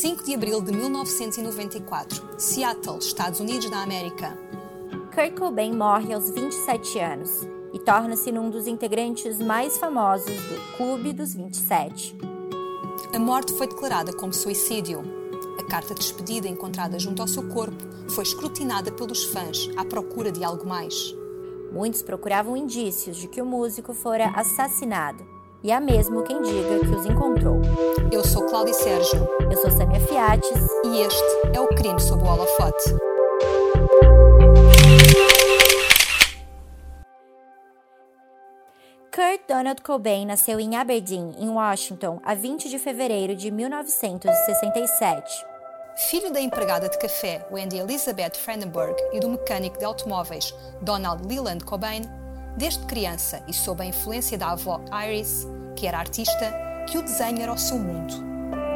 5 0.00 0.22
de 0.22 0.32
abril 0.32 0.62
de 0.62 0.70
1994, 0.70 2.38
Seattle, 2.38 2.98
Estados 2.98 3.40
Unidos 3.40 3.68
da 3.68 3.82
América. 3.82 4.38
Kurt 5.12 5.34
Cobain 5.36 5.74
morre 5.74 6.14
aos 6.14 6.30
27 6.30 7.00
anos 7.00 7.40
e 7.72 7.80
torna-se 7.80 8.30
um 8.30 8.48
dos 8.48 8.68
integrantes 8.68 9.40
mais 9.40 9.76
famosos 9.76 10.36
do 10.36 10.76
Clube 10.76 11.12
dos 11.12 11.34
27. 11.34 12.16
A 13.12 13.18
morte 13.18 13.52
foi 13.54 13.66
declarada 13.66 14.12
como 14.12 14.32
suicídio. 14.32 15.02
A 15.58 15.64
carta 15.64 15.94
de 15.94 16.00
despedida 16.00 16.46
encontrada 16.46 16.96
junto 16.96 17.20
ao 17.20 17.26
seu 17.26 17.48
corpo 17.48 17.82
foi 18.08 18.22
escrutinada 18.22 18.92
pelos 18.92 19.24
fãs 19.24 19.68
à 19.76 19.84
procura 19.84 20.30
de 20.30 20.44
algo 20.44 20.64
mais. 20.64 21.12
Muitos 21.72 22.02
procuravam 22.02 22.56
indícios 22.56 23.16
de 23.16 23.26
que 23.26 23.42
o 23.42 23.44
músico 23.44 23.92
fora 23.92 24.28
assassinado, 24.36 25.26
e 25.62 25.72
há 25.72 25.80
mesmo 25.80 26.22
quem 26.22 26.40
diga 26.42 26.78
que 26.80 26.94
os 26.94 27.06
encontrou. 27.06 27.60
Eu 28.12 28.24
sou 28.24 28.46
Cláudia 28.46 28.74
Sérgio. 28.74 29.28
Eu 29.50 29.56
sou 29.56 29.70
Samia 29.70 30.00
Fiates. 30.00 30.68
E 30.84 31.00
este 31.00 31.24
é 31.54 31.60
o 31.60 31.68
Crime 31.68 32.00
sob 32.00 32.22
o 32.22 32.26
Holofote. 32.26 32.94
Kurt 39.14 39.40
Donald 39.48 39.82
Cobain 39.82 40.26
nasceu 40.26 40.60
em 40.60 40.76
Aberdeen, 40.76 41.34
em 41.38 41.48
Washington, 41.48 42.20
a 42.24 42.34
20 42.34 42.68
de 42.68 42.78
fevereiro 42.78 43.34
de 43.34 43.50
1967. 43.50 45.44
Filho 46.08 46.32
da 46.32 46.40
empregada 46.40 46.88
de 46.88 46.96
café 46.96 47.44
Wendy 47.50 47.78
Elizabeth 47.78 48.36
Frendenberg 48.36 48.94
e 49.12 49.18
do 49.18 49.28
mecânico 49.28 49.76
de 49.76 49.84
automóveis 49.84 50.54
Donald 50.80 51.26
Leland 51.26 51.64
Cobain, 51.64 52.02
desde 52.58 52.84
criança 52.86 53.40
e 53.46 53.54
sob 53.54 53.82
a 53.82 53.86
influência 53.86 54.36
da 54.36 54.50
avó 54.50 54.80
Iris, 55.06 55.46
que 55.76 55.86
era 55.86 55.98
artista, 55.98 56.52
que 56.88 56.98
o 56.98 57.02
desenho 57.02 57.40
era 57.40 57.52
o 57.52 57.56
seu 57.56 57.78
mundo. 57.78 58.12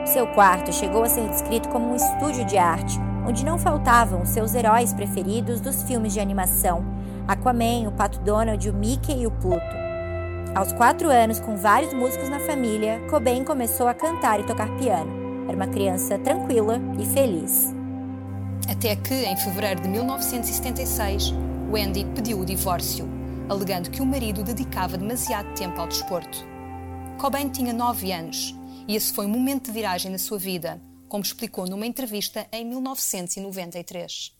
Seu 0.06 0.26
quarto 0.28 0.72
chegou 0.72 1.02
a 1.02 1.08
ser 1.08 1.28
descrito 1.28 1.68
como 1.68 1.92
um 1.92 1.96
estúdio 1.96 2.44
de 2.44 2.56
arte, 2.56 2.96
onde 3.26 3.44
não 3.44 3.58
faltavam 3.58 4.24
seus 4.24 4.54
heróis 4.54 4.92
preferidos 4.92 5.60
dos 5.60 5.82
filmes 5.82 6.12
de 6.12 6.20
animação: 6.20 6.84
Aquaman, 7.26 7.88
o 7.88 7.92
Pato 7.92 8.20
Donald, 8.20 8.70
o 8.70 8.72
Mickey 8.72 9.22
e 9.22 9.26
o 9.26 9.30
Pluto. 9.32 9.82
Aos 10.54 10.72
quatro 10.72 11.08
anos, 11.10 11.40
com 11.40 11.56
vários 11.56 11.92
músicos 11.92 12.28
na 12.28 12.38
família, 12.40 13.00
Cobain 13.10 13.42
começou 13.42 13.88
a 13.88 13.94
cantar 13.94 14.38
e 14.38 14.44
tocar 14.44 14.68
piano. 14.76 15.10
Era 15.48 15.56
uma 15.56 15.66
criança 15.66 16.18
tranquila 16.18 16.80
e 17.00 17.06
feliz. 17.06 17.74
Até 18.70 18.94
que, 18.94 19.14
em 19.14 19.36
fevereiro 19.36 19.80
de 19.80 19.88
1976, 19.88 21.34
Wendy 21.72 22.04
pediu 22.14 22.38
o 22.38 22.44
divórcio, 22.44 23.21
alegando 23.48 23.90
que 23.90 24.00
o 24.00 24.06
marido 24.06 24.42
dedicava 24.42 24.96
demasiado 24.96 25.54
tempo 25.54 25.80
ao 25.80 25.88
desporto. 25.88 26.46
Cobain 27.20 27.48
tinha 27.48 27.72
9 27.72 28.12
anos 28.12 28.54
e 28.88 28.96
esse 28.96 29.12
foi 29.12 29.26
um 29.26 29.30
momento 29.30 29.66
de 29.66 29.72
viragem 29.72 30.10
na 30.10 30.18
sua 30.18 30.38
vida, 30.38 30.80
como 31.08 31.22
explicou 31.22 31.66
numa 31.66 31.86
entrevista 31.86 32.46
em 32.52 32.64
1993. 32.64 34.32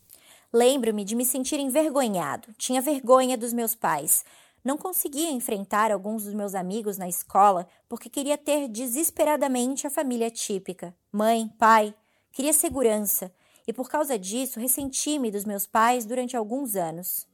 Lembro-me 0.52 1.04
de 1.04 1.14
me 1.14 1.24
sentir 1.24 1.58
envergonhado. 1.58 2.48
Tinha 2.58 2.82
vergonha 2.82 3.38
dos 3.38 3.52
meus 3.52 3.74
pais. 3.74 4.24
Não 4.64 4.76
conseguia 4.76 5.30
enfrentar 5.30 5.90
alguns 5.90 6.24
dos 6.24 6.34
meus 6.34 6.54
amigos 6.54 6.98
na 6.98 7.08
escola 7.08 7.66
porque 7.88 8.08
queria 8.08 8.36
ter 8.36 8.68
desesperadamente 8.68 9.86
a 9.86 9.90
família 9.90 10.30
típica: 10.30 10.94
mãe, 11.10 11.48
pai. 11.58 11.94
Queria 12.32 12.52
segurança 12.52 13.32
e 13.66 13.72
por 13.72 13.88
causa 13.88 14.18
disso 14.18 14.60
ressenti-me 14.60 15.30
dos 15.30 15.44
meus 15.44 15.66
pais 15.66 16.04
durante 16.04 16.36
alguns 16.36 16.76
anos. 16.76 17.26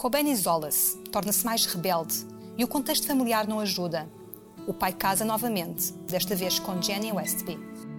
Cobain 0.00 0.30
isola-se, 0.30 0.96
torna-se 1.12 1.44
mais 1.44 1.66
rebelde 1.66 2.26
e 2.56 2.64
o 2.64 2.66
contexto 2.66 3.06
familiar 3.06 3.46
não 3.46 3.60
ajuda. 3.60 4.08
O 4.66 4.72
pai 4.72 4.94
casa 4.94 5.26
novamente, 5.26 5.92
desta 6.08 6.34
vez 6.34 6.58
com 6.58 6.80
Jenny 6.80 7.12
Westby. 7.12 7.58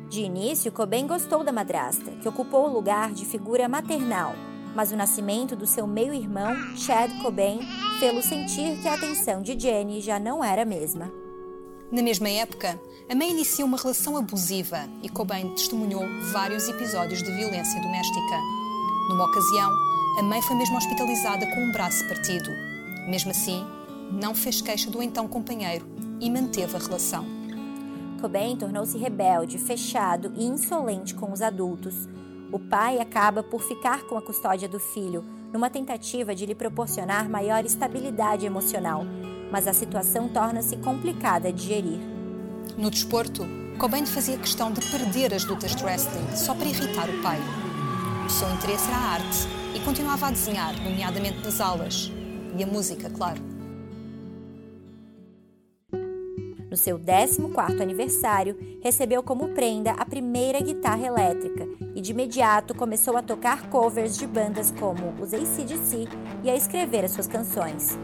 De 0.10 0.22
início, 0.22 0.72
Cobain 0.72 1.06
gostou 1.06 1.44
da 1.44 1.52
madrasta, 1.52 2.10
que 2.14 2.28
ocupou 2.28 2.68
o 2.68 2.74
lugar 2.74 3.14
de 3.14 3.24
figura 3.24 3.70
maternal 3.70 4.34
mas 4.74 4.90
o 4.90 4.96
nascimento 4.96 5.54
do 5.54 5.68
seu 5.68 5.86
meio-irmão, 5.86 6.56
Chad 6.78 7.12
Cobain, 7.22 7.60
fê-lo 8.00 8.24
sentir 8.24 8.82
que 8.82 8.88
a 8.88 8.94
atenção 8.94 9.42
de 9.42 9.60
Jenny 9.60 10.00
já 10.00 10.18
não 10.18 10.42
era 10.42 10.62
a 10.62 10.66
mesma. 10.66 11.12
Na 11.92 12.02
mesma 12.02 12.30
época, 12.30 12.80
a 13.10 13.14
mãe 13.14 13.32
inicia 13.32 13.66
uma 13.66 13.78
relação 13.78 14.16
abusiva 14.16 14.88
e 15.04 15.10
Cobain 15.10 15.54
testemunhou 15.56 16.04
vários 16.32 16.70
episódios 16.70 17.22
de 17.22 17.32
violência 17.32 17.82
doméstica. 17.82 18.38
Numa 19.10 19.26
ocasião, 19.26 19.70
a 20.18 20.24
mãe 20.24 20.42
foi 20.42 20.56
mesmo 20.56 20.78
hospitalizada 20.78 21.48
com 21.48 21.62
um 21.62 21.72
braço 21.72 22.08
partido. 22.08 22.52
Mesmo 23.08 23.32
assim, 23.32 23.66
não 24.12 24.36
fez 24.36 24.62
queixa 24.62 24.90
do 24.90 25.02
então 25.02 25.28
companheiro 25.28 25.88
e 26.20 26.30
manteve 26.30 26.76
a 26.76 26.80
relação. 26.80 27.26
Cobain 28.20 28.56
tornou-se 28.56 28.98
rebelde, 28.98 29.58
fechado 29.58 30.32
e 30.36 30.46
insolente 30.46 31.16
com 31.16 31.32
os 31.32 31.42
adultos, 31.42 32.08
o 32.52 32.60
pai 32.60 33.00
acaba 33.00 33.42
por 33.42 33.64
ficar 33.64 34.04
com 34.04 34.18
a 34.18 34.22
custódia 34.22 34.68
do 34.68 34.80
filho, 34.80 35.24
numa 35.54 35.70
tentativa 35.70 36.36
de 36.36 36.46
lhe 36.46 36.54
proporcionar 36.54 37.30
maior 37.30 37.66
estabilidade 37.66 38.46
emocional, 38.46 39.04
mas 39.50 39.68
a 39.68 39.74
situação 39.74 40.28
torna-se 40.28 40.76
complicada 40.78 41.52
de 41.52 41.66
gerir. 41.66 42.00
No 42.78 42.92
desporto, 42.92 43.48
Cobain 43.80 44.06
fazia 44.06 44.38
questão 44.38 44.72
de 44.72 44.86
perder 44.92 45.34
as 45.34 45.46
lutas 45.46 45.74
de 45.74 45.84
wrestling 45.84 46.36
só 46.36 46.54
para 46.54 46.68
irritar 46.68 47.10
o 47.10 47.22
pai. 47.22 47.40
O 48.26 48.30
seu 48.30 48.50
interesse 48.54 48.88
era 48.90 48.98
a 48.98 49.14
arte 49.14 49.61
e 49.76 49.80
continuava 49.80 50.28
a 50.28 50.32
desenhar, 50.32 50.74
nomeadamente 50.82 51.40
nas 51.44 51.60
aulas. 51.60 52.12
E 52.58 52.64
a 52.64 52.68
música, 52.68 53.10
claro. 53.10 53.42
No 56.70 56.78
seu 56.78 56.98
14º 56.98 57.82
aniversário, 57.82 58.58
recebeu 58.82 59.22
como 59.22 59.50
prenda 59.50 59.92
a 59.92 60.06
primeira 60.06 60.62
guitarra 60.62 61.06
elétrica 61.06 61.68
e 61.94 62.00
de 62.00 62.12
imediato 62.12 62.74
começou 62.74 63.18
a 63.18 63.22
tocar 63.22 63.70
covers 63.70 64.18
de 64.18 64.26
bandas 64.26 64.72
como 64.80 65.14
os 65.22 65.34
ACDC 65.34 66.08
e 66.44 66.50
a 66.50 66.56
escrever 66.56 67.04
as 67.04 67.12
suas 67.12 67.28
canções. 67.28 67.98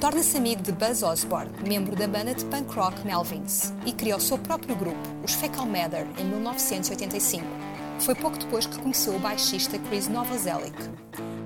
Torna-se 0.00 0.36
amigo 0.36 0.62
de 0.62 0.72
Buzz 0.72 1.02
Osborne, 1.02 1.52
membro 1.66 1.94
da 1.94 2.08
banda 2.08 2.34
de 2.34 2.44
punk 2.46 2.74
rock 2.74 3.06
Melvins, 3.06 3.72
e 3.86 3.92
criou 3.92 4.18
o 4.18 4.20
seu 4.20 4.36
próprio 4.36 4.74
grupo, 4.74 4.98
os 5.24 5.34
Fecal 5.34 5.64
Matter, 5.64 6.06
em 6.18 6.24
1985. 6.24 7.44
Foi 8.00 8.14
pouco 8.14 8.38
depois 8.38 8.66
que 8.66 8.78
conheceu 8.78 9.16
o 9.16 9.18
baixista 9.18 9.78
Chris 9.78 10.08
Novoselic. 10.08 10.76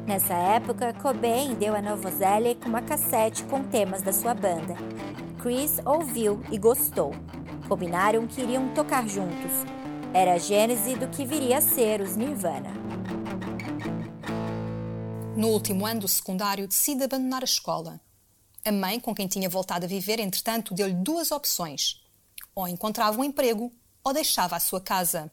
Nessa 0.06 0.34
época, 0.34 0.92
Cobain 0.94 1.54
deu 1.54 1.74
a 1.74 1.80
Novoselic 1.80 2.66
uma 2.66 2.82
cassete 2.82 3.44
com 3.44 3.62
temas 3.62 4.02
da 4.02 4.12
sua 4.12 4.34
banda. 4.34 4.74
Chris 5.40 5.80
ouviu 5.84 6.42
e 6.50 6.58
gostou. 6.58 7.12
Combinaram 7.68 8.26
que 8.26 8.40
iriam 8.40 8.74
tocar 8.74 9.08
juntos. 9.08 9.52
Era 10.12 10.34
a 10.34 10.38
gênese 10.38 10.96
do 10.96 11.08
que 11.08 11.24
viria 11.24 11.58
a 11.58 11.60
ser 11.60 12.00
os 12.00 12.16
Nirvana. 12.16 12.70
No 15.36 15.48
último 15.48 15.86
ano 15.86 16.00
do 16.00 16.08
secundário, 16.08 16.68
decide 16.68 17.04
abandonar 17.04 17.42
a 17.42 17.44
escola. 17.44 18.00
A 18.64 18.72
mãe, 18.72 19.00
com 19.00 19.14
quem 19.14 19.26
tinha 19.26 19.48
voltado 19.48 19.86
a 19.86 19.88
viver, 19.88 20.20
entretanto, 20.20 20.74
deu-lhe 20.74 20.92
duas 20.92 21.30
opções: 21.30 22.02
ou 22.54 22.68
encontrava 22.68 23.18
um 23.18 23.24
emprego 23.24 23.72
ou 24.04 24.12
deixava 24.12 24.56
a 24.56 24.60
sua 24.60 24.80
casa. 24.80 25.32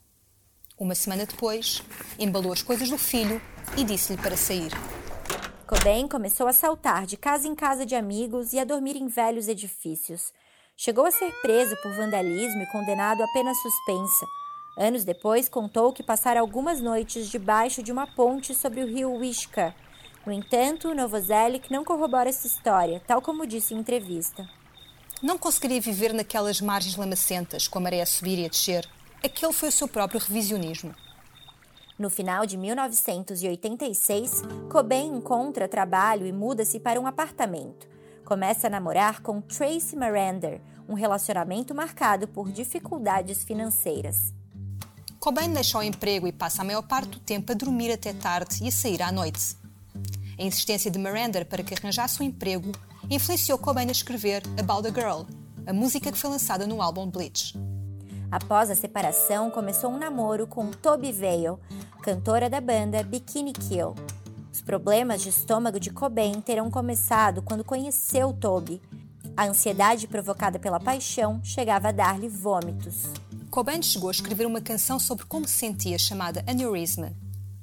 Uma 0.79 0.93
semana 0.93 1.25
depois, 1.25 1.81
embalou 2.19 2.53
as 2.53 2.61
coisas 2.61 2.88
do 2.88 2.99
filho 2.99 3.41
e 3.75 3.83
disse-lhe 3.83 4.21
para 4.21 4.38
sair. 4.38 4.71
Cobain 5.65 6.07
começou 6.07 6.45
a 6.47 6.53
saltar 6.53 7.07
de 7.07 7.17
casa 7.17 7.47
em 7.47 7.55
casa 7.55 7.83
de 7.83 7.95
amigos 7.95 8.53
e 8.53 8.59
a 8.59 8.63
dormir 8.63 8.95
em 8.95 9.07
velhos 9.07 9.47
edifícios. 9.47 10.31
Chegou 10.77 11.07
a 11.07 11.11
ser 11.11 11.31
preso 11.41 11.75
por 11.81 11.95
vandalismo 11.95 12.61
e 12.61 12.67
condenado 12.67 13.23
a 13.23 13.27
pena 13.29 13.55
suspensa. 13.55 14.27
Anos 14.77 15.03
depois, 15.03 15.49
contou 15.49 15.91
que 15.91 16.03
passara 16.03 16.39
algumas 16.39 16.79
noites 16.79 17.27
debaixo 17.27 17.81
de 17.81 17.91
uma 17.91 18.05
ponte 18.05 18.53
sobre 18.53 18.83
o 18.83 18.88
rio 18.88 19.11
Wishka. 19.15 19.73
No 20.23 20.31
entanto, 20.31 20.94
Novoselic 20.94 21.71
não 21.71 21.83
corrobora 21.83 22.29
essa 22.29 22.45
história, 22.45 23.01
tal 23.07 23.19
como 23.19 23.47
disse 23.47 23.73
em 23.73 23.79
entrevista. 23.79 24.47
Não 25.23 25.39
conseguiria 25.39 25.81
viver 25.81 26.13
naquelas 26.13 26.61
margens 26.61 26.95
lamacentas, 26.95 27.67
com 27.67 27.79
a 27.79 27.81
maré 27.81 27.99
a 27.99 28.05
subir 28.05 28.38
e 28.38 28.45
a 28.45 28.49
descer. 28.49 28.88
Aquele 29.23 29.53
foi 29.53 29.69
o 29.69 29.71
seu 29.71 29.87
próprio 29.87 30.19
revisionismo. 30.19 30.93
No 31.97 32.09
final 32.09 32.45
de 32.45 32.55
1986, 32.57 34.43
Cobain 34.69 35.17
encontra 35.17 35.67
trabalho 35.67 36.27
e 36.27 36.31
muda-se 36.31 36.79
para 36.79 36.99
um 37.01 37.07
apartamento. 37.07 37.87
Começa 38.23 38.67
a 38.67 38.69
namorar 38.69 39.21
com 39.21 39.41
Tracy 39.41 39.95
Marander, 39.95 40.61
um 40.87 40.93
relacionamento 40.93 41.73
marcado 41.73 42.27
por 42.27 42.51
dificuldades 42.51 43.43
financeiras. 43.43 44.31
Cobain 45.19 45.51
deixa 45.51 45.79
o 45.79 45.83
emprego 45.83 46.27
e 46.27 46.31
passa 46.31 46.61
a 46.61 46.65
maior 46.65 46.83
parte 46.83 47.09
do 47.09 47.19
tempo 47.19 47.51
a 47.51 47.55
dormir 47.55 47.91
até 47.91 48.13
tarde 48.13 48.63
e 48.63 48.67
a 48.67 48.71
sair 48.71 49.01
à 49.01 49.11
noite. 49.11 49.57
A 50.37 50.43
insistência 50.43 50.91
de 50.91 50.99
Marander 50.99 51.47
para 51.47 51.63
que 51.63 51.73
arranjasse 51.73 52.21
um 52.21 52.25
emprego 52.25 52.71
influenciou 53.09 53.57
Cobain 53.57 53.87
a 53.87 53.91
escrever 53.91 54.43
About 54.59 54.87
a 54.87 54.91
Girl, 54.91 55.23
a 55.65 55.73
música 55.73 56.11
que 56.11 56.17
foi 56.17 56.29
lançada 56.29 56.67
no 56.67 56.79
álbum 56.79 57.09
Bleach. 57.09 57.57
Após 58.29 58.69
a 58.69 58.75
separação, 58.75 59.50
começou 59.50 59.89
um 59.89 59.97
namoro 59.97 60.45
com 60.45 60.69
Toby 60.69 61.13
Vale, 61.13 61.57
cantora 62.03 62.50
da 62.50 62.59
banda 62.59 63.01
Bikini 63.01 63.53
Kill. 63.53 63.95
Os 64.51 64.62
problemas 64.62 65.21
de 65.21 65.29
estômago 65.29 65.79
de 65.79 65.91
Cobain 65.91 66.41
terão 66.41 66.69
começado 66.69 67.41
quando 67.41 67.63
conheceu 67.63 68.33
Toby. 68.33 68.81
A 69.35 69.45
ansiedade 69.45 70.07
provocada 70.07 70.59
pela 70.59 70.79
paixão 70.79 71.39
chegava 71.41 71.88
a 71.88 71.91
dar-lhe 71.94 72.27
vômitos. 72.27 73.06
Cobain 73.50 73.81
chegou 73.81 74.09
a 74.09 74.12
escrever 74.12 74.45
uma 74.45 74.59
canção 74.59 75.00
sobre 75.00 75.25
como 75.25 75.47
se 75.47 75.53
sentia 75.53 75.97
chamada 75.97 76.44
Aneurysm. 76.45 77.06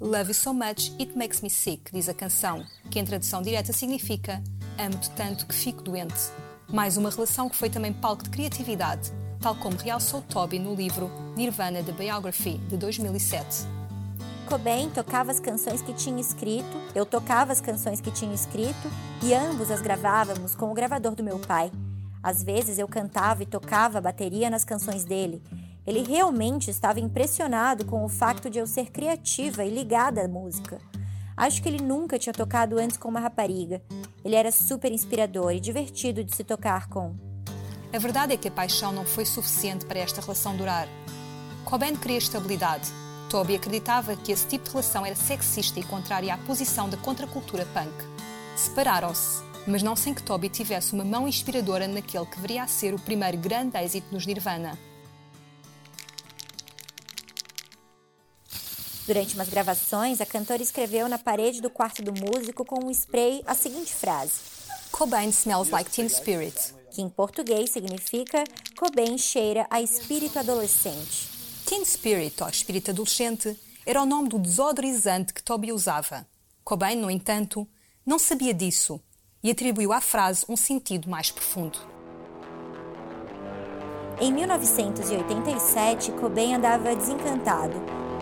Love 0.01 0.29
you 0.29 0.35
so 0.35 0.55
much, 0.55 0.93
it 0.99 1.17
makes 1.17 1.43
me 1.43 1.51
sick, 1.51 1.93
diz 1.93 2.09
a 2.09 2.15
canção, 2.15 2.65
que 2.91 2.99
em 2.99 3.05
tradução 3.05 3.43
direta 3.43 3.73
significa 3.73 4.43
Amo-te 4.79 5.11
tanto 5.11 5.47
que 5.47 5.55
fico 5.55 5.83
doente. 5.83 6.33
Mais 6.69 6.97
uma 6.97 7.11
relação 7.11 7.49
que 7.49 7.55
foi 7.55 7.71
também 7.71 7.93
palco 7.93 8.25
de 8.25 8.31
criatividade, 8.31 9.13
tal 9.45 9.55
como 9.57 9.77
realçou 9.77 10.23
Toby 10.23 10.59
no 10.59 10.75
livro 10.75 11.11
Nirvana 11.37 11.83
The 11.83 11.93
Biography, 11.93 12.57
de 12.67 12.79
2007. 12.79 13.67
Cobain 14.47 14.89
tocava 14.89 15.31
as 15.31 15.39
canções 15.39 15.83
que 15.83 15.93
tinha 15.93 16.19
escrito, 16.19 16.81
eu 16.95 17.05
tocava 17.05 17.53
as 17.53 17.61
canções 17.61 18.01
que 18.01 18.11
tinha 18.11 18.35
escrito 18.35 18.91
e 19.23 19.35
ambos 19.35 19.71
as 19.71 19.83
gravávamos 19.83 20.55
com 20.55 20.71
o 20.71 20.73
gravador 20.73 21.15
do 21.15 21.23
meu 21.23 21.39
pai. 21.39 21.71
Às 22.23 22.43
vezes 22.43 22.79
eu 22.79 22.89
cantava 22.89 23.43
e 23.43 23.47
tocava 23.47 23.99
a 23.99 24.01
bateria 24.01 24.49
nas 24.49 24.65
canções 24.65 25.05
dele. 25.05 25.43
Ele 25.87 26.03
realmente 26.03 26.71
estava 26.71 26.99
impressionado 26.99 27.85
com 27.85 28.03
o 28.03 28.09
fato 28.09 28.49
de 28.49 28.59
eu 28.59 28.67
ser 28.67 28.91
criativa 28.91 29.63
e 29.63 29.69
ligada 29.69 30.25
à 30.25 30.29
música. 30.29 30.79
Acho 31.37 31.63
que 31.63 31.69
ele 31.69 31.85
nunca 31.85 32.19
tinha 32.19 32.33
tocado 32.33 32.79
antes 32.79 32.97
com 32.97 33.11
uma 33.11 33.21
rapariga. 33.21 33.83
Ele 34.25 34.37
era 34.37 34.51
super 34.51 34.91
inspirador 34.91 35.53
e 35.53 35.61
divertido 35.61 36.25
de 36.25 36.35
se 36.35 36.45
tocar 36.45 36.89
com. 36.89 37.24
A 37.95 37.99
verdade 37.99 38.33
é 38.33 38.37
que 38.37 38.49
a 38.49 38.51
paixão 38.51 38.91
não 38.91 39.05
foi 39.05 39.25
suficiente 39.25 39.85
para 39.85 40.01
esta 40.01 40.21
relação 40.21 40.57
durar. 40.57 40.89
Cobain 41.65 41.95
queria 41.95 42.19
estabilidade. 42.19 42.91
Toby 43.31 43.55
acreditava 43.55 44.17
que 44.17 44.33
esse 44.33 44.49
tipo 44.49 44.65
de 44.65 44.71
relação 44.73 45.07
era 45.07 45.15
sexista 45.15 45.79
e 45.79 45.85
contrária 45.85 46.35
à 46.35 46.39
posição 46.39 46.89
da 46.89 46.97
contracultura 46.97 47.65
punk. 47.67 47.95
Separaram-se 48.57 49.45
mas 49.67 49.83
não 49.83 49.95
sem 49.95 50.13
que 50.13 50.23
Toby 50.23 50.49
tivesse 50.49 50.93
uma 50.93 51.05
mão 51.05 51.27
inspiradora 51.29 51.87
naquele 51.87 52.27
que 52.27 52.41
viria 52.41 52.65
a 52.65 52.67
ser 52.67 52.93
o 52.93 52.99
primeiro 52.99 53.39
grande 53.39 53.79
êxito 53.79 54.13
nos 54.13 54.27
Nirvana. 54.27 54.77
Durante 59.07 59.35
umas 59.35 59.49
gravações, 59.49 60.21
a 60.21 60.27
cantora 60.27 60.63
escreveu 60.63 61.09
na 61.09 61.19
parede 61.19 61.61
do 61.61 61.71
quarto 61.71 62.03
do 62.03 62.13
músico 62.13 62.65
com 62.65 62.85
um 62.87 62.91
spray 62.91 63.43
a 63.47 63.55
seguinte 63.55 63.95
frase: 63.95 64.33
Cobain 64.91 65.29
smells 65.31 65.71
like 65.71 65.91
teen 65.91 66.09
spirit. 66.09 66.75
Que 66.95 67.03
em 67.03 67.09
português 67.09 67.71
significa 67.71 68.45
Cobain 68.77 69.19
cheira 69.19 69.67
a 69.69 69.83
espírito 69.83 70.39
adolescente. 70.39 71.29
Teen 71.67 71.85
spirit, 71.85 72.41
ou 72.41 72.49
espírito 72.49 72.93
adolescente, 72.93 73.59
era 73.85 74.01
o 74.01 74.07
nome 74.07 74.29
do 74.29 74.39
desodorizante 74.39 75.35
que 75.35 75.43
Toby 75.43 75.73
usava. 75.73 76.25
Cobain, 76.63 76.95
no 76.95 77.11
entanto, 77.11 77.67
não 78.07 78.17
sabia 78.17 78.55
disso 78.55 79.01
e 79.43 79.51
atribuiu 79.51 79.93
à 79.93 80.01
frase 80.01 80.45
um 80.49 80.57
sentido 80.57 81.11
mais 81.11 81.33
profundo. 81.33 81.81
Em 84.21 84.33
1987, 84.33 86.13
Cobain 86.13 86.55
andava 86.55 86.95
desencantado. 86.95 87.75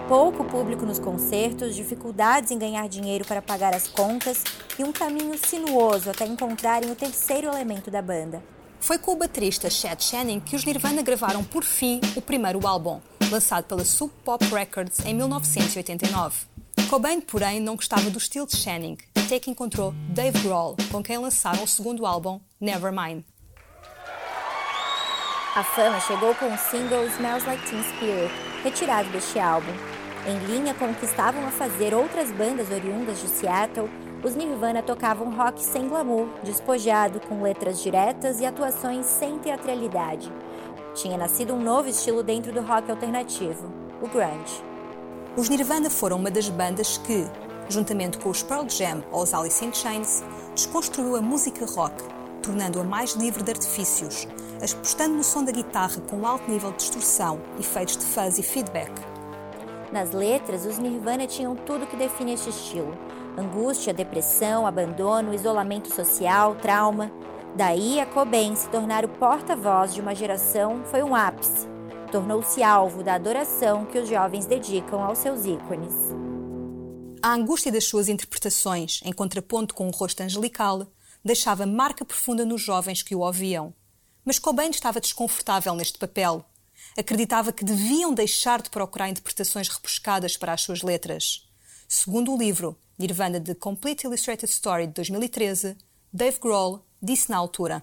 Pouco 0.08 0.44
público 0.44 0.86
nos 0.86 0.98
concertos, 0.98 1.76
dificuldades 1.76 2.50
em 2.50 2.58
ganhar 2.58 2.88
dinheiro 2.88 3.26
para 3.26 3.42
pagar 3.42 3.74
as 3.74 3.86
contas 3.86 4.42
e 4.78 4.82
um 4.82 4.92
caminho 4.92 5.36
sinuoso 5.36 6.08
até 6.08 6.24
encontrarem 6.24 6.90
o 6.90 6.96
terceiro 6.96 7.48
elemento 7.48 7.90
da 7.90 8.00
banda. 8.00 8.42
Foi 8.82 8.98
com 8.98 9.12
o 9.12 9.16
baterista 9.16 9.70
Chad 9.70 10.00
Channing 10.00 10.40
que 10.40 10.56
os 10.56 10.64
Nirvana 10.64 11.02
gravaram 11.02 11.44
por 11.44 11.62
fim 11.62 12.00
o 12.16 12.20
primeiro 12.20 12.66
álbum, 12.66 13.00
lançado 13.30 13.64
pela 13.64 13.84
Sub 13.84 14.12
Pop 14.24 14.44
Records 14.46 14.98
em 15.06 15.14
1989. 15.14 16.46
Cobain, 16.90 17.20
porém, 17.20 17.60
não 17.60 17.76
gostava 17.76 18.10
do 18.10 18.18
estilo 18.18 18.44
de 18.44 18.56
Channing, 18.56 18.98
até 19.16 19.38
que 19.38 19.52
encontrou 19.52 19.94
Dave 20.08 20.40
Grohl, 20.40 20.76
com 20.90 21.00
quem 21.00 21.16
lançaram 21.16 21.62
o 21.62 21.68
segundo 21.68 22.04
álbum, 22.04 22.40
Nevermind. 22.60 23.22
A 25.54 25.62
fama 25.62 26.00
chegou 26.00 26.34
com 26.34 26.52
o 26.52 26.58
single 26.58 27.06
Smells 27.06 27.46
Like 27.46 27.64
Teen 27.70 27.84
Spirit, 27.84 28.34
retirado 28.64 29.08
deste 29.10 29.38
álbum. 29.38 29.72
Em 30.26 30.38
linha 30.46 30.74
com 30.74 30.86
o 30.86 30.94
que 30.94 31.04
estavam 31.04 31.46
a 31.46 31.52
fazer 31.52 31.94
outras 31.94 32.32
bandas 32.32 32.68
oriundas 32.68 33.20
de 33.20 33.28
Seattle, 33.28 33.88
os 34.24 34.36
Nirvana 34.36 34.82
tocavam 34.82 35.34
rock 35.34 35.60
sem 35.60 35.88
glamour, 35.88 36.28
despojado, 36.44 37.20
com 37.20 37.42
letras 37.42 37.80
diretas 37.80 38.40
e 38.40 38.46
atuações 38.46 39.04
sem 39.06 39.38
teatralidade. 39.38 40.32
Tinha 40.94 41.16
nascido 41.16 41.54
um 41.54 41.60
novo 41.60 41.88
estilo 41.88 42.22
dentro 42.22 42.52
do 42.52 42.60
rock 42.60 42.90
alternativo, 42.90 43.72
o 44.00 44.06
grunge. 44.06 44.62
Os 45.36 45.48
Nirvana 45.48 45.90
foram 45.90 46.18
uma 46.18 46.30
das 46.30 46.48
bandas 46.48 46.98
que, 46.98 47.26
juntamente 47.68 48.18
com 48.18 48.28
os 48.30 48.42
Pearl 48.42 48.68
Jam 48.68 49.02
ou 49.10 49.22
os 49.22 49.34
Alice 49.34 49.64
in 49.64 49.72
Chains, 49.72 50.22
desconstruiu 50.54 51.16
a 51.16 51.20
música 51.20 51.66
rock, 51.66 52.00
tornando-a 52.42 52.84
mais 52.84 53.14
livre 53.14 53.42
de 53.42 53.50
artifícios, 53.50 54.28
apostando 54.62 55.16
no 55.16 55.24
som 55.24 55.42
da 55.42 55.50
guitarra 55.50 56.00
com 56.08 56.24
alto 56.26 56.48
nível 56.48 56.70
de 56.70 56.76
distorção, 56.76 57.40
efeitos 57.58 57.96
de 57.96 58.04
fuzz 58.04 58.38
e 58.38 58.42
feedback. 58.42 59.11
Nas 59.92 60.10
letras, 60.12 60.64
os 60.64 60.78
Nirvana 60.78 61.26
tinham 61.26 61.54
tudo 61.54 61.86
que 61.86 61.96
define 61.96 62.32
este 62.32 62.50
estilo: 62.50 62.96
angústia, 63.38 63.92
depressão, 63.92 64.66
abandono, 64.66 65.34
isolamento 65.34 65.94
social, 65.94 66.54
trauma. 66.56 67.12
Daí 67.54 68.00
a 68.00 68.06
Cobain 68.06 68.56
se 68.56 68.68
tornar 68.70 69.04
o 69.04 69.08
porta-voz 69.08 69.92
de 69.92 70.00
uma 70.00 70.14
geração 70.14 70.82
foi 70.86 71.02
um 71.02 71.14
ápice 71.14 71.70
tornou-se 72.12 72.62
alvo 72.62 73.02
da 73.02 73.14
adoração 73.14 73.86
que 73.86 73.98
os 73.98 74.06
jovens 74.06 74.44
dedicam 74.44 75.02
aos 75.02 75.16
seus 75.18 75.46
ícones. 75.46 75.94
A 77.22 77.32
angústia 77.32 77.72
das 77.72 77.84
suas 77.84 78.08
interpretações, 78.08 79.00
em 79.02 79.12
contraponto 79.12 79.74
com 79.74 79.88
o 79.88 79.90
rosto 79.90 80.22
angelical, 80.22 80.86
deixava 81.24 81.64
marca 81.64 82.04
profunda 82.04 82.44
nos 82.44 82.60
jovens 82.60 83.02
que 83.02 83.14
o 83.14 83.20
ouviam. 83.20 83.72
Mas 84.24 84.38
Cobain 84.38 84.68
estava 84.68 85.00
desconfortável 85.00 85.74
neste 85.74 85.98
papel. 85.98 86.44
Acreditava 86.96 87.52
que 87.52 87.64
deviam 87.64 88.12
deixar 88.12 88.60
de 88.60 88.70
procurar 88.70 89.08
interpretações 89.08 89.68
repuscadas 89.68 90.36
para 90.36 90.52
as 90.52 90.60
suas 90.60 90.82
letras. 90.82 91.48
Segundo 91.88 92.34
o 92.34 92.38
livro 92.38 92.78
Nirvana 92.98 93.40
The 93.40 93.54
Complete 93.54 94.06
Illustrated 94.06 94.50
Story 94.50 94.86
de 94.86 94.94
2013, 94.94 95.76
Dave 96.12 96.38
Grohl 96.38 96.84
disse 97.02 97.30
na 97.30 97.36
altura: 97.38 97.82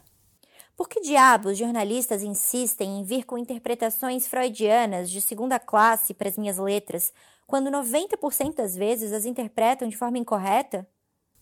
por 0.79 0.87
que 0.87 1.01
diabos 1.01 1.57
jornalistas 1.57 2.23
insistem 2.23 3.01
em 3.01 3.03
vir 3.03 3.25
com 3.25 3.37
interpretações 3.37 4.29
freudianas 4.29 5.09
de 5.09 5.19
segunda 5.19 5.59
classe 5.59 6.13
para 6.13 6.29
as 6.29 6.37
minhas 6.37 6.57
letras, 6.57 7.11
quando 7.45 7.69
90% 7.69 8.55
das 8.55 8.77
vezes 8.77 9.11
as 9.11 9.25
interpretam 9.25 9.89
de 9.89 9.97
forma 9.97 10.17
incorreta? 10.17 10.87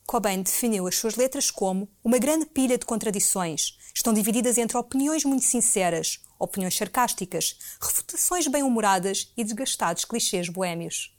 Cobain 0.08 0.42
definiu 0.42 0.88
as 0.88 0.96
suas 0.96 1.18
letras 1.18 1.52
como 1.52 1.90
uma 2.02 2.18
grande 2.18 2.46
pilha 2.46 2.78
de 2.78 2.86
contradições. 2.86 3.78
Estão 3.94 4.14
divididas 4.14 4.58
entre 4.58 4.78
opiniões 4.78 5.26
muito 5.26 5.44
sinceras, 5.44 6.24
opiniões 6.40 6.78
sarcásticas, 6.78 7.58
refutações 7.82 8.48
bem-humoradas 8.48 9.34
e 9.36 9.44
desgastados 9.44 10.06
clichês 10.06 10.48
boêmios. 10.48 11.14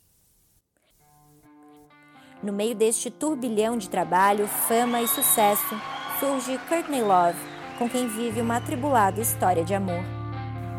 No 2.43 2.51
meio 2.51 2.75
deste 2.75 3.11
turbilhão 3.11 3.77
de 3.77 3.91
trabalho, 3.91 4.49
fama 4.49 5.03
e 5.03 5.09
sucesso, 5.09 5.79
surge 6.19 6.57
Courtney 6.67 7.03
Love, 7.03 7.39
com 7.79 7.91
quem 7.91 8.09
vive 8.09 8.41
uma 8.41 8.57
atribulada 8.57 9.21
história 9.21 9.65
de 9.65 9.75
amor. 9.75 10.03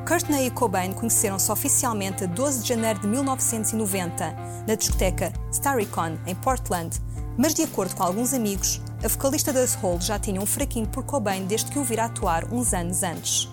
Courtney 0.07 0.47
e 0.47 0.51
Cobain 0.51 0.93
conheceram-se 0.93 1.51
oficialmente 1.51 2.23
a 2.23 2.27
12 2.27 2.63
de 2.63 2.69
janeiro 2.69 3.01
de 3.01 3.07
1990, 3.07 4.35
na 4.67 4.73
discoteca 4.73 5.31
Staricon, 5.51 6.17
em 6.25 6.33
Portland, 6.33 6.99
mas 7.37 7.53
de 7.53 7.63
acordo 7.63 7.95
com 7.95 8.03
alguns 8.03 8.33
amigos, 8.33 8.81
a 9.03 9.07
vocalista 9.07 9.53
das 9.53 9.77
Hole 9.81 10.01
já 10.01 10.19
tinha 10.19 10.41
um 10.41 10.45
fraquinho 10.45 10.87
por 10.87 11.03
Cobain 11.03 11.45
desde 11.45 11.71
que 11.71 11.79
o 11.79 11.83
vira 11.83 12.05
atuar 12.05 12.51
uns 12.51 12.73
anos 12.73 13.03
antes. 13.03 13.49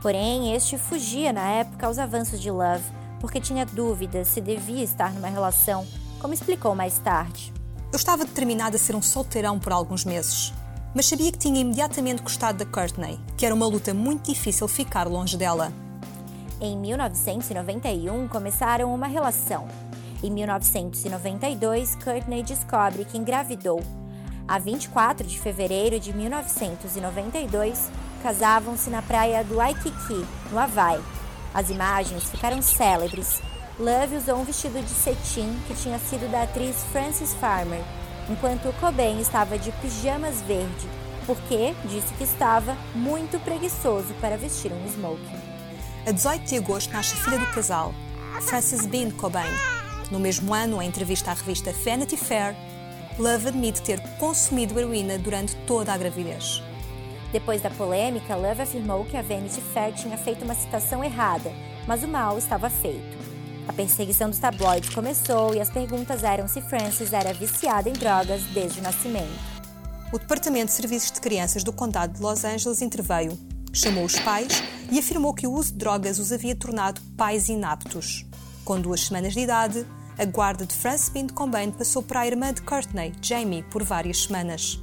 Porém, 0.00 0.54
este 0.54 0.78
fugia 0.78 1.32
na 1.32 1.48
época 1.48 1.86
aos 1.86 1.98
avanços 1.98 2.40
de 2.40 2.50
Love, 2.50 2.84
porque 3.20 3.40
tinha 3.40 3.64
dúvidas 3.64 4.28
se 4.28 4.40
devia 4.40 4.84
estar 4.84 5.12
numa 5.12 5.28
relação, 5.28 5.86
como 6.20 6.34
explicou 6.34 6.74
mais 6.74 6.98
tarde. 6.98 7.52
Eu 7.92 7.96
estava 7.96 8.24
determinada 8.24 8.76
a 8.76 8.78
ser 8.78 8.94
um 8.94 9.02
solteirão 9.02 9.58
por 9.58 9.72
alguns 9.72 10.04
meses 10.04 10.52
mas 10.94 11.06
sabia 11.06 11.32
que 11.32 11.38
tinha 11.38 11.60
imediatamente 11.60 12.22
gostado 12.22 12.58
da 12.58 12.64
Courtney, 12.64 13.18
que 13.36 13.44
era 13.44 13.54
uma 13.54 13.66
luta 13.66 13.92
muito 13.92 14.30
difícil 14.30 14.68
ficar 14.68 15.08
longe 15.08 15.36
dela. 15.36 15.72
Em 16.60 16.78
1991 16.78 18.28
começaram 18.28 18.94
uma 18.94 19.08
relação. 19.08 19.66
Em 20.24 20.30
1992, 20.30 21.96
Courtney 21.96 22.42
descobre 22.42 23.04
que 23.04 23.18
engravidou. 23.18 23.82
A 24.48 24.58
24 24.58 25.26
de 25.26 25.38
fevereiro 25.38 26.00
de 26.00 26.14
1992, 26.14 27.90
casavam-se 28.22 28.88
na 28.88 29.02
praia 29.02 29.44
do 29.44 29.56
Waikiki, 29.56 30.24
no 30.50 30.58
Havaí. 30.58 30.98
As 31.52 31.68
imagens 31.68 32.24
ficaram 32.30 32.62
célebres. 32.62 33.42
Love 33.78 34.16
usou 34.16 34.36
um 34.36 34.44
vestido 34.44 34.82
de 34.82 34.88
cetim 34.88 35.54
que 35.66 35.74
tinha 35.74 35.98
sido 35.98 36.26
da 36.30 36.44
atriz 36.44 36.74
Frances 36.90 37.34
Farmer, 37.34 37.82
enquanto 38.30 38.72
Cobain 38.80 39.20
estava 39.20 39.58
de 39.58 39.70
pijamas 39.72 40.40
verde, 40.40 40.88
porque 41.26 41.74
disse 41.84 42.14
que 42.14 42.24
estava 42.24 42.74
muito 42.94 43.38
preguiçoso 43.40 44.14
para 44.22 44.38
vestir 44.38 44.72
um 44.72 44.86
smoking. 44.86 45.38
A 46.06 46.12
18 46.12 46.44
de 46.46 46.56
agosto 46.56 46.94
nasce 46.94 47.12
a 47.12 47.18
filha 47.18 47.38
do 47.38 47.46
casal, 47.48 47.92
Frances 48.40 48.86
Bean 48.86 49.10
Cobain. 49.10 49.83
No 50.14 50.20
mesmo 50.20 50.54
ano, 50.54 50.80
em 50.80 50.88
entrevista 50.88 51.32
à 51.32 51.34
revista 51.34 51.72
Vanity 51.72 52.16
Fair, 52.16 52.56
Love 53.18 53.48
admite 53.48 53.82
ter 53.82 54.00
consumido 54.16 54.78
heroína 54.78 55.18
durante 55.18 55.54
toda 55.66 55.92
a 55.92 55.98
gravidez. 55.98 56.62
Depois 57.32 57.60
da 57.60 57.68
polêmica, 57.68 58.34
Love 58.34 58.62
afirmou 58.62 59.04
que 59.04 59.16
a 59.16 59.22
Vanity 59.22 59.60
Fair 59.60 59.92
tinha 59.92 60.16
feito 60.16 60.44
uma 60.44 60.54
citação 60.54 61.04
errada 61.04 61.52
mas 61.86 62.02
o 62.02 62.08
mal 62.08 62.38
estava 62.38 62.70
feito. 62.70 63.24
A 63.66 63.72
perseguição 63.72 64.28
dos 64.28 64.38
tabloides 64.38 64.90
começou 64.94 65.54
e 65.54 65.60
as 65.60 65.70
perguntas 65.70 66.22
eram 66.22 66.46
se 66.46 66.60
Francis 66.60 67.12
era 67.12 67.32
viciada 67.32 67.88
em 67.88 67.92
drogas 67.92 68.42
desde 68.52 68.80
o 68.80 68.82
nascimento. 68.82 69.54
O 70.12 70.18
Departamento 70.18 70.66
de 70.66 70.72
Serviços 70.72 71.10
de 71.10 71.20
Crianças 71.20 71.64
do 71.64 71.72
Condado 71.72 72.14
de 72.14 72.22
Los 72.22 72.44
Angeles 72.44 72.82
interveio, 72.82 73.38
chamou 73.72 74.04
os 74.04 74.18
pais 74.20 74.62
e 74.90 74.98
afirmou 74.98 75.34
que 75.34 75.46
o 75.46 75.52
uso 75.52 75.72
de 75.72 75.78
drogas 75.78 76.18
os 76.18 76.30
havia 76.30 76.54
tornado 76.54 77.00
pais 77.16 77.48
inaptos. 77.48 78.24
Com 78.64 78.80
duas 78.80 79.00
semanas 79.00 79.32
de 79.32 79.40
idade, 79.40 79.86
a 80.16 80.24
guarda 80.24 80.64
de 80.64 80.74
Francis 80.74 81.08
Bind 81.08 81.32
Combine 81.32 81.72
passou 81.72 82.02
para 82.02 82.20
a 82.20 82.26
irmã 82.26 82.52
de 82.52 82.62
Courtney, 82.62 83.12
Jamie, 83.20 83.64
por 83.64 83.82
várias 83.82 84.22
semanas. 84.22 84.80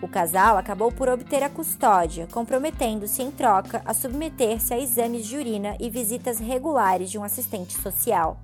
O 0.00 0.08
casal 0.08 0.56
acabou 0.56 0.90
por 0.90 1.08
obter 1.08 1.42
a 1.42 1.50
custódia, 1.50 2.26
comprometendo-se 2.32 3.20
em 3.20 3.30
troca 3.30 3.82
a 3.84 3.92
submeter-se 3.92 4.72
a 4.72 4.78
exames 4.78 5.26
de 5.26 5.36
urina 5.36 5.76
e 5.78 5.90
visitas 5.90 6.38
regulares 6.38 7.10
de 7.10 7.18
um 7.18 7.24
assistente 7.24 7.74
social. 7.74 8.40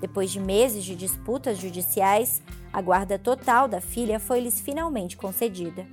Depois 0.00 0.30
de 0.30 0.40
meses 0.40 0.84
de 0.84 0.96
disputas 0.96 1.58
judiciais, 1.58 2.42
a 2.72 2.80
guarda 2.80 3.18
total 3.18 3.68
da 3.68 3.80
filha 3.80 4.18
foi-lhes 4.18 4.60
finalmente 4.60 5.16
concedida. 5.16 5.86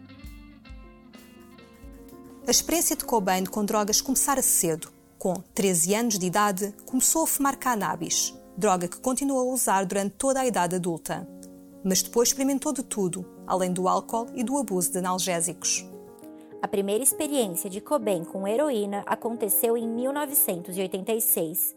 A 2.47 2.49
experiência 2.49 2.95
de 2.95 3.05
Cobain 3.05 3.45
com 3.45 3.63
drogas 3.63 4.01
começara 4.01 4.41
cedo. 4.41 4.91
Com 5.19 5.35
13 5.53 5.93
anos 5.93 6.17
de 6.17 6.25
idade, 6.25 6.73
começou 6.85 7.23
a 7.25 7.27
fumar 7.27 7.55
cannabis, 7.55 8.33
droga 8.61 8.87
que 8.87 9.01
continuou 9.01 9.49
a 9.49 9.53
usar 9.53 9.85
durante 9.85 10.15
toda 10.15 10.39
a 10.39 10.45
idade 10.45 10.75
adulta. 10.75 11.27
Mas 11.83 12.03
depois 12.03 12.29
experimentou 12.29 12.71
de 12.71 12.83
tudo, 12.83 13.25
além 13.47 13.73
do 13.73 13.87
álcool 13.87 14.27
e 14.35 14.43
do 14.43 14.55
abuso 14.55 14.91
de 14.91 14.99
analgésicos. 14.99 15.83
A 16.61 16.67
primeira 16.67 17.03
experiência 17.03 17.67
de 17.67 17.81
Cobain 17.81 18.23
com 18.23 18.47
heroína 18.47 19.01
aconteceu 19.07 19.75
em 19.75 19.87
1986. 19.87 21.75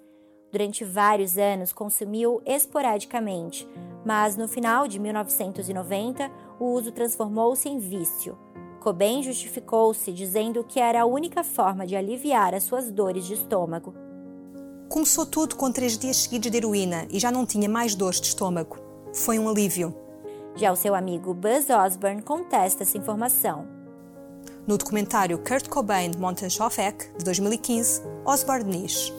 Durante 0.53 0.85
vários 0.85 1.39
anos 1.39 1.73
consumiu 1.73 2.43
esporadicamente, 2.45 3.67
mas 4.05 4.37
no 4.37 4.47
final 4.47 4.87
de 4.87 4.99
1990 4.99 6.31
o 6.61 6.67
uso 6.67 6.93
transformou-se 6.93 7.67
em 7.67 7.79
vício. 7.79 8.37
Cobain 8.79 9.23
justificou-se 9.23 10.13
dizendo 10.13 10.63
que 10.63 10.79
era 10.79 11.01
a 11.01 11.07
única 11.07 11.43
forma 11.43 11.87
de 11.87 11.97
aliviar 11.97 12.55
as 12.55 12.65
suas 12.65 12.93
dores 12.93 13.25
de 13.25 13.33
estômago. 13.33 13.95
Começou 14.95 15.27
tudo 15.27 15.57
com 15.57 15.73
três 15.73 15.99
dias 15.99 16.19
seguidos 16.19 16.49
de 16.49 16.57
heroína 16.57 17.09
e 17.11 17.19
já 17.19 17.29
não 17.29 17.45
tinha 17.45 17.69
mais 17.69 17.97
dores 17.97 18.21
de 18.21 18.29
estômago. 18.29 18.79
Foi 19.13 19.41
um 19.41 19.49
alívio. 19.49 19.93
Já 20.55 20.71
o 20.71 20.77
seu 20.77 20.95
amigo 20.95 21.35
Buzz 21.35 21.69
Osborne 21.69 22.23
contesta 22.23 22.85
essa 22.85 22.97
informação. 22.97 23.67
No 24.65 24.79
documentário 24.79 25.37
Kurt 25.39 25.69
Cobain 25.69 26.13
Montage 26.17 26.63
of 26.63 26.81
Eck, 26.81 27.11
de 27.19 27.25
2015, 27.25 28.03
Osborne 28.25 28.83
diz: 28.83 29.13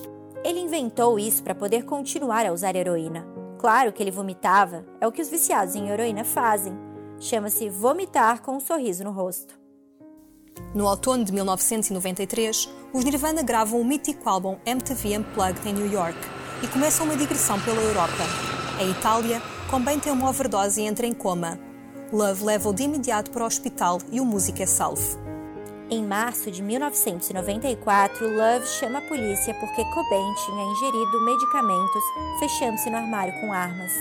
Ele 0.46 0.62
inventou 0.62 1.20
isso 1.20 1.44
para 1.44 1.53
poder 1.53 1.84
continuar 1.84 2.46
a 2.46 2.53
usar 2.53 2.74
heroína. 2.74 3.27
Claro 3.60 3.91
que 3.91 4.01
ele 4.01 4.12
vomitava, 4.12 4.86
é 5.01 5.05
o 5.05 5.12
que 5.12 5.22
os 5.22 5.27
viciados 5.27 5.75
em 5.75 5.89
heroína 5.89 6.24
fazem. 6.24 6.74
Chama-se 7.20 7.67
vomitar 7.67 8.41
com 8.41 8.55
um 8.55 8.62
sorriso 8.62 9.03
no 9.03 9.12
rosto. 9.12 9.64
No 10.75 10.88
outono 10.88 11.24
de 11.24 11.31
1993, 11.31 12.69
os 12.91 13.05
Nirvana 13.05 13.41
gravam 13.41 13.79
o 13.79 13.85
mítico 13.85 14.29
álbum 14.29 14.57
MTV 14.65 15.19
Unplugged 15.19 15.69
em 15.69 15.74
New 15.74 15.89
York 15.89 16.17
e 16.62 16.67
começam 16.67 17.05
uma 17.05 17.15
digressão 17.15 17.57
pela 17.62 17.81
Europa. 17.81 18.24
Em 18.81 18.91
Itália, 18.91 19.41
Cobain 19.71 20.00
tem 20.00 20.12
uma 20.12 20.29
overdose 20.29 20.81
e 20.81 20.85
entra 20.85 21.07
em 21.07 21.13
coma. 21.13 21.57
Love 22.12 22.43
leva-o 22.43 22.74
de 22.74 22.83
imediato 22.83 23.31
para 23.31 23.43
o 23.43 23.47
hospital 23.47 24.00
e 24.12 24.19
o 24.19 24.25
músico 24.25 24.62
é 24.62 24.65
salvo. 24.65 25.17
Em 25.89 26.03
março 26.03 26.51
de 26.51 26.62
1994, 26.62 28.27
Love 28.27 28.67
chama 28.67 29.00
a 29.00 29.07
polícia 29.07 29.53
porque 29.53 29.85
Cobain 29.85 30.33
tinha 30.45 30.65
ingerido 30.65 31.21
medicamentos, 31.21 32.03
fechando-se 32.39 32.89
no 32.89 32.97
armário 32.97 33.39
com 33.39 33.53
armas. 33.53 33.93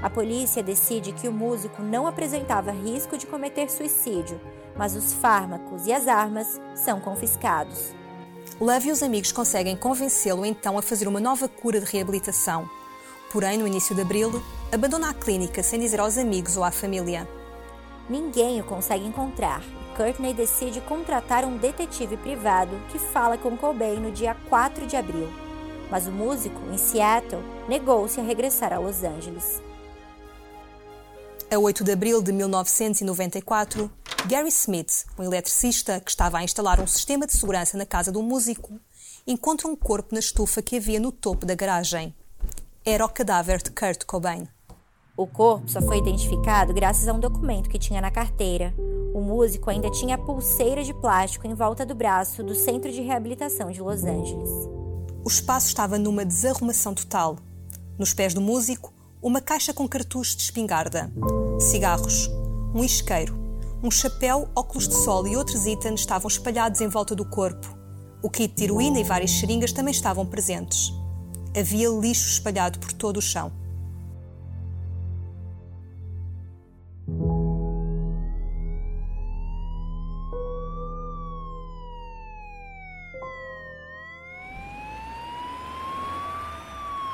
A 0.00 0.08
polícia 0.08 0.62
decide 0.62 1.12
que 1.12 1.26
o 1.26 1.32
músico 1.32 1.82
não 1.82 2.06
apresentava 2.06 2.70
risco 2.70 3.18
de 3.18 3.26
cometer 3.26 3.68
suicídio, 3.68 4.40
mas 4.76 4.94
os 4.94 5.12
fármacos 5.12 5.86
e 5.86 5.92
as 5.92 6.08
armas 6.08 6.60
são 6.74 7.00
confiscados. 7.00 7.94
Love 8.60 8.88
e 8.88 8.92
os 8.92 9.02
amigos 9.02 9.32
conseguem 9.32 9.76
convencê-lo 9.76 10.44
então 10.44 10.78
a 10.78 10.82
fazer 10.82 11.08
uma 11.08 11.20
nova 11.20 11.48
cura 11.48 11.80
de 11.80 11.86
reabilitação. 11.86 12.68
Porém, 13.32 13.58
no 13.58 13.66
início 13.66 13.94
de 13.94 14.02
abril, 14.02 14.42
abandona 14.72 15.10
a 15.10 15.14
clínica 15.14 15.62
sem 15.62 15.80
dizer 15.80 16.00
aos 16.00 16.16
amigos 16.16 16.56
ou 16.56 16.64
à 16.64 16.70
família. 16.70 17.28
Ninguém 18.08 18.60
o 18.60 18.64
consegue 18.64 19.04
encontrar 19.04 19.62
Courtney 19.94 20.34
decide 20.34 20.80
contratar 20.80 21.44
um 21.44 21.56
detetive 21.56 22.16
privado 22.16 22.76
que 22.90 22.98
fala 22.98 23.38
com 23.38 23.56
Cobain 23.56 24.00
no 24.00 24.10
dia 24.10 24.36
4 24.48 24.86
de 24.86 24.96
abril. 24.96 25.28
Mas 25.90 26.06
o 26.06 26.10
músico, 26.10 26.60
em 26.72 26.76
Seattle, 26.76 27.42
negou-se 27.68 28.20
a 28.20 28.24
regressar 28.24 28.72
a 28.72 28.78
Los 28.78 29.04
Angeles. 29.04 29.62
A 31.50 31.58
8 31.58 31.84
de 31.84 31.92
abril 31.92 32.22
de 32.22 32.32
1994, 32.32 33.90
Gary 34.26 34.48
Smith, 34.48 35.04
um 35.18 35.22
eletricista 35.22 36.00
que 36.00 36.10
estava 36.10 36.38
a 36.38 36.44
instalar 36.44 36.80
um 36.80 36.86
sistema 36.86 37.26
de 37.26 37.32
segurança 37.32 37.76
na 37.76 37.86
casa 37.86 38.10
do 38.10 38.22
músico, 38.22 38.78
encontra 39.26 39.68
um 39.68 39.76
corpo 39.76 40.14
na 40.14 40.20
estufa 40.20 40.62
que 40.62 40.76
havia 40.76 41.00
no 41.00 41.12
topo 41.12 41.46
da 41.46 41.54
garagem 41.54 42.14
era 42.86 43.04
o 43.04 43.08
cadáver 43.08 43.62
de 43.62 43.70
Kurt 43.70 44.04
Cobain. 44.04 44.46
O 45.16 45.26
corpo 45.26 45.70
só 45.70 45.80
foi 45.80 45.98
identificado 45.98 46.74
graças 46.74 47.08
a 47.08 47.14
um 47.14 47.20
documento 47.20 47.70
que 47.70 47.78
tinha 47.78 47.98
na 47.98 48.10
carteira. 48.10 48.74
O 49.14 49.22
músico 49.22 49.70
ainda 49.70 49.90
tinha 49.90 50.16
a 50.16 50.18
pulseira 50.18 50.84
de 50.84 50.92
plástico 50.92 51.46
em 51.46 51.54
volta 51.54 51.86
do 51.86 51.94
braço 51.94 52.42
do 52.42 52.54
Centro 52.54 52.92
de 52.92 53.00
Reabilitação 53.00 53.70
de 53.70 53.80
Los 53.80 54.04
Angeles. 54.04 54.50
O 55.24 55.28
espaço 55.28 55.68
estava 55.68 55.98
numa 55.98 56.26
desarrumação 56.26 56.92
total. 56.92 57.38
Nos 57.98 58.12
pés 58.12 58.34
do 58.34 58.40
músico, 58.40 58.92
uma 59.24 59.40
caixa 59.40 59.74
com 59.74 59.88
cartuchos 59.88 60.36
de 60.36 60.42
espingarda, 60.42 61.10
cigarros, 61.58 62.30
um 62.72 62.84
isqueiro, 62.84 63.36
um 63.82 63.90
chapéu, 63.90 64.48
óculos 64.54 64.86
de 64.86 64.94
sol 64.94 65.26
e 65.26 65.36
outros 65.36 65.66
itens 65.66 66.00
estavam 66.00 66.28
espalhados 66.28 66.80
em 66.80 66.88
volta 66.88 67.16
do 67.16 67.24
corpo. 67.24 67.76
O 68.22 68.30
kit 68.30 68.54
de 68.54 68.64
heroína 68.64 69.00
e 69.00 69.04
várias 69.04 69.32
seringas 69.32 69.72
também 69.72 69.92
estavam 69.92 70.24
presentes 70.24 70.92
havia 71.56 71.88
lixo 71.88 72.28
espalhado 72.28 72.78
por 72.78 72.92
todo 72.92 73.18
o 73.18 73.22
chão. 73.22 73.52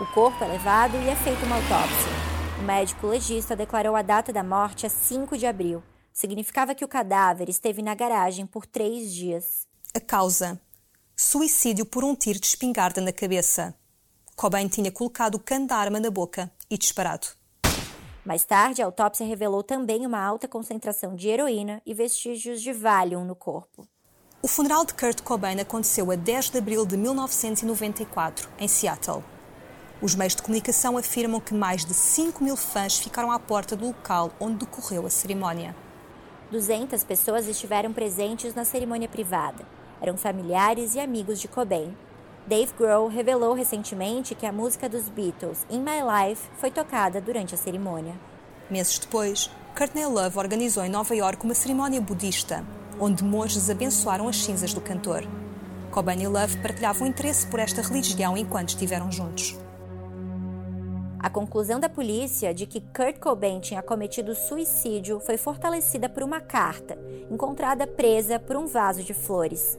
O 0.00 0.06
corpo 0.14 0.42
é 0.42 0.48
levado 0.48 0.96
e 0.96 1.10
é 1.10 1.14
feita 1.14 1.44
uma 1.44 1.56
autópsia. 1.56 2.10
O 2.58 2.62
médico 2.62 3.06
legista 3.06 3.54
declarou 3.54 3.94
a 3.94 4.00
data 4.00 4.32
da 4.32 4.42
morte 4.42 4.86
a 4.86 4.88
5 4.88 5.36
de 5.36 5.46
abril. 5.46 5.82
Significava 6.10 6.74
que 6.74 6.82
o 6.82 6.88
cadáver 6.88 7.50
esteve 7.50 7.82
na 7.82 7.94
garagem 7.94 8.46
por 8.46 8.64
três 8.64 9.12
dias. 9.12 9.66
A 9.94 10.00
causa: 10.00 10.58
suicídio 11.14 11.84
por 11.84 12.02
um 12.02 12.14
tiro 12.14 12.40
de 12.40 12.46
espingarda 12.46 12.98
na 13.02 13.12
cabeça. 13.12 13.74
Cobain 14.34 14.68
tinha 14.68 14.90
colocado 14.90 15.34
o 15.34 15.38
cano 15.38 15.66
da 15.66 15.76
arma 15.76 16.00
na 16.00 16.10
boca 16.10 16.50
e 16.70 16.78
disparado. 16.78 17.26
Mais 18.24 18.42
tarde, 18.42 18.80
a 18.80 18.86
autópsia 18.86 19.26
revelou 19.26 19.62
também 19.62 20.06
uma 20.06 20.24
alta 20.24 20.48
concentração 20.48 21.14
de 21.14 21.28
heroína 21.28 21.82
e 21.84 21.92
vestígios 21.92 22.62
de 22.62 22.72
Valium 22.72 23.26
no 23.26 23.36
corpo. 23.36 23.86
O 24.40 24.48
funeral 24.48 24.86
de 24.86 24.94
Kurt 24.94 25.20
Cobain 25.20 25.60
aconteceu 25.60 26.10
a 26.10 26.14
10 26.14 26.48
de 26.48 26.56
abril 26.58 26.86
de 26.86 26.96
1994, 26.96 28.48
em 28.58 28.66
Seattle. 28.66 29.22
Os 30.02 30.14
meios 30.14 30.34
de 30.34 30.42
comunicação 30.42 30.96
afirmam 30.96 31.40
que 31.40 31.52
mais 31.52 31.84
de 31.84 31.92
5 31.92 32.42
mil 32.42 32.56
fãs 32.56 32.98
ficaram 32.98 33.30
à 33.30 33.38
porta 33.38 33.76
do 33.76 33.86
local 33.86 34.32
onde 34.40 34.58
decorreu 34.64 35.06
a 35.06 35.10
cerimónia. 35.10 35.76
200 36.50 37.04
pessoas 37.04 37.46
estiveram 37.46 37.92
presentes 37.92 38.54
na 38.54 38.64
cerimônia 38.64 39.08
privada. 39.08 39.64
Eram 40.00 40.16
familiares 40.16 40.94
e 40.94 41.00
amigos 41.00 41.38
de 41.38 41.46
Cobain, 41.46 41.94
Dave 42.46 42.72
Grohl 42.76 43.08
revelou 43.08 43.54
recentemente 43.54 44.34
que 44.34 44.46
a 44.46 44.52
música 44.52 44.88
dos 44.88 45.08
Beatles, 45.08 45.64
In 45.70 45.80
My 45.80 46.00
Life, 46.02 46.48
foi 46.56 46.70
tocada 46.70 47.20
durante 47.20 47.54
a 47.54 47.58
cerimônia. 47.58 48.14
Meses 48.68 48.98
depois, 48.98 49.50
Courtney 49.76 50.06
Love 50.06 50.38
organizou 50.38 50.84
em 50.84 50.88
Nova 50.88 51.14
York 51.14 51.44
uma 51.44 51.54
cerimónia 51.54 52.00
budista, 52.00 52.64
onde 52.98 53.22
monges 53.22 53.70
abençoaram 53.70 54.26
as 54.26 54.42
cinzas 54.42 54.72
do 54.72 54.80
cantor. 54.80 55.22
Cobain 55.90 56.22
e 56.22 56.26
Love 56.26 56.56
partilhavam 56.56 57.06
interesse 57.06 57.46
por 57.46 57.60
esta 57.60 57.82
religião 57.82 58.36
enquanto 58.36 58.70
estiveram 58.70 59.12
juntos. 59.12 59.56
A 61.22 61.28
conclusão 61.28 61.78
da 61.78 61.88
polícia 61.88 62.54
de 62.54 62.64
que 62.64 62.80
Kurt 62.80 63.18
Cobain 63.18 63.60
tinha 63.60 63.82
cometido 63.82 64.34
suicídio 64.34 65.20
foi 65.20 65.36
fortalecida 65.36 66.08
por 66.08 66.22
uma 66.22 66.40
carta, 66.40 66.98
encontrada 67.30 67.86
presa 67.86 68.38
por 68.38 68.56
um 68.56 68.66
vaso 68.66 69.02
de 69.02 69.12
flores. 69.12 69.78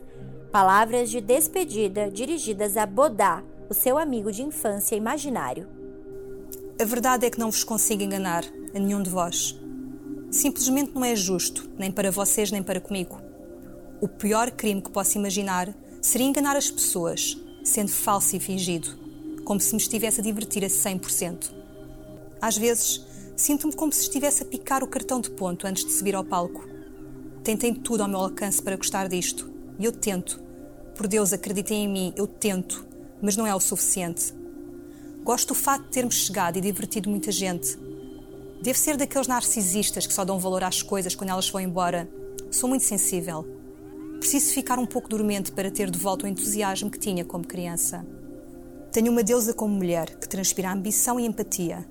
Palavras 0.52 1.10
de 1.10 1.20
despedida 1.20 2.12
dirigidas 2.12 2.78
a 2.78 2.86
Bodá, 2.86 3.42
o 3.68 3.74
seu 3.74 3.98
amigo 3.98 4.32
de 4.32 4.44
infância 4.44 4.96
imaginário. 4.96 5.68
A 6.80 6.86
verdade 6.86 7.26
é 7.26 7.30
que 7.32 7.40
não 7.40 7.50
vos 7.50 7.64
consigo 7.64 8.04
enganar, 8.04 8.46
a 8.76 8.78
nenhum 8.78 9.02
de 9.02 9.10
vós. 9.10 9.60
Simplesmente 10.30 10.94
não 10.94 11.04
é 11.04 11.16
justo, 11.16 11.68
nem 11.76 11.92
para 11.92 12.12
vocês 12.12 12.52
nem 12.52 12.62
para 12.62 12.80
comigo. 12.80 13.20
O 14.00 14.08
pior 14.08 14.52
crime 14.52 14.82
que 14.82 14.92
posso 14.92 15.18
imaginar 15.18 15.74
seria 16.00 16.28
enganar 16.28 16.56
as 16.56 16.70
pessoas, 16.70 17.36
sendo 17.64 17.90
falso 17.90 18.36
e 18.36 18.40
fingido, 18.40 19.01
como 19.44 19.60
se 19.60 19.74
me 19.74 19.82
estivesse 19.82 20.22
a 20.22 20.24
divertir 20.24 20.64
a 20.64 20.68
100%. 20.68 21.52
Às 22.42 22.58
vezes, 22.58 23.06
sinto-me 23.36 23.74
como 23.74 23.92
se 23.92 24.02
estivesse 24.02 24.44
a 24.44 24.46
picar 24.46 24.84
o 24.84 24.88
cartão 24.88 25.22
de 25.22 25.30
ponto 25.30 25.68
antes 25.68 25.86
de 25.86 25.92
subir 25.92 26.16
ao 26.16 26.24
palco. 26.24 26.68
Tentei 27.44 27.74
tudo 27.74 28.02
ao 28.02 28.10
meu 28.10 28.20
alcance 28.20 28.62
para 28.62 28.76
gostar 28.76 29.08
disto, 29.08 29.50
e 29.80 29.86
eu 29.86 29.92
tento. 29.92 30.42
Por 30.96 31.08
Deus, 31.08 31.34
acreditem 31.34 31.86
em 31.86 31.88
mim, 31.88 32.14
eu 32.16 32.28
tento, 32.28 32.86
mas 33.22 33.36
não 33.36 33.48
é 33.48 33.56
o 33.56 33.60
suficiente. 33.60 34.34
Gosto 35.24 35.50
do 35.50 35.56
fato 35.56 35.84
de 35.84 35.90
termos 35.90 36.16
chegado 36.16 36.58
e 36.58 36.62
divertido 36.62 37.10
muita 37.10 37.32
gente. 37.32 37.78
Devo 38.62 38.78
ser 38.78 38.98
daqueles 38.98 39.28
narcisistas 39.28 40.06
que 40.06 40.14
só 40.14 40.24
dão 40.24 40.40
valor 40.40 40.64
às 40.64 40.82
coisas 40.82 41.16
quando 41.16 41.32
elas 41.32 41.50
vão 41.50 41.62
embora. 41.62 42.10
Sou 42.52 42.70
muito 42.70 42.84
sensível. 42.84 43.46
Preciso 44.20 44.54
ficar 44.54 44.78
um 44.78 44.86
pouco 44.86 45.10
dormente 45.10 45.52
para 45.52 45.72
ter 45.72 45.90
de 45.90 45.98
volta 45.98 46.26
o 46.26 46.30
entusiasmo 46.30 46.92
que 46.92 47.00
tinha 47.00 47.26
como 47.26 47.46
criança. 47.46 48.06
Tenho 48.92 49.10
uma 49.10 49.24
deusa 49.24 49.54
como 49.54 49.74
mulher 49.74 50.10
que 50.18 50.28
transpira 50.28 50.70
ambição 50.70 51.18
e 51.18 51.26
empatia. 51.26 51.86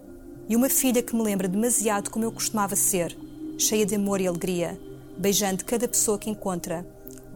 E 0.47 0.55
uma 0.55 0.69
filha 0.69 1.03
que 1.03 1.17
me 1.17 1.23
lembra 1.23 1.49
demasiado 1.49 2.11
como 2.11 2.27
eu 2.27 2.33
costumava 2.33 2.77
ser, 2.77 3.17
cheia 3.57 3.87
de 3.87 3.95
amor 3.95 4.21
e 4.21 4.27
alegria, 4.27 4.79
beijando 5.17 5.65
cada 5.65 5.89
pessoa 5.89 6.19
que 6.19 6.29
encontra, 6.29 6.87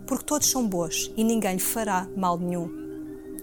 porque 0.06 0.24
todos 0.24 0.50
são 0.50 0.68
boas 0.68 1.10
e 1.16 1.24
ninguém 1.24 1.54
lhe 1.54 1.62
fará 1.62 2.06
mal 2.14 2.38
nenhum. 2.38 2.68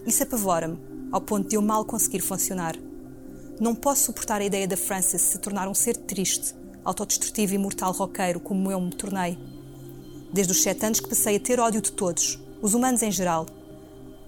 Isso 0.05 0.21
apavora-me 0.21 0.77
ao 1.11 1.21
ponto 1.21 1.49
de 1.49 1.55
eu 1.55 1.61
mal 1.61 1.83
conseguir 1.83 2.21
funcionar. 2.21 2.75
Não 3.59 3.73
posso 3.73 4.03
suportar 4.03 4.41
a 4.41 4.45
ideia 4.45 4.67
da 4.67 4.77
Frances 4.77 5.21
se 5.21 5.39
tornar 5.39 5.67
um 5.67 5.73
ser 5.73 5.97
triste, 5.97 6.53
autodestrutivo 6.85 7.55
e 7.55 7.57
mortal 7.57 7.93
roqueiro 7.93 8.39
como 8.39 8.71
eu 8.71 8.79
me 8.79 8.91
tornei. 8.91 9.39
Desde 10.31 10.53
os 10.53 10.61
sete 10.61 10.85
anos 10.85 10.99
que 10.99 11.09
passei 11.09 11.37
a 11.37 11.39
ter 11.39 11.59
ódio 11.59 11.81
de 11.81 11.91
todos, 11.91 12.39
os 12.61 12.75
humanos 12.75 13.01
em 13.01 13.11
geral. 13.11 13.47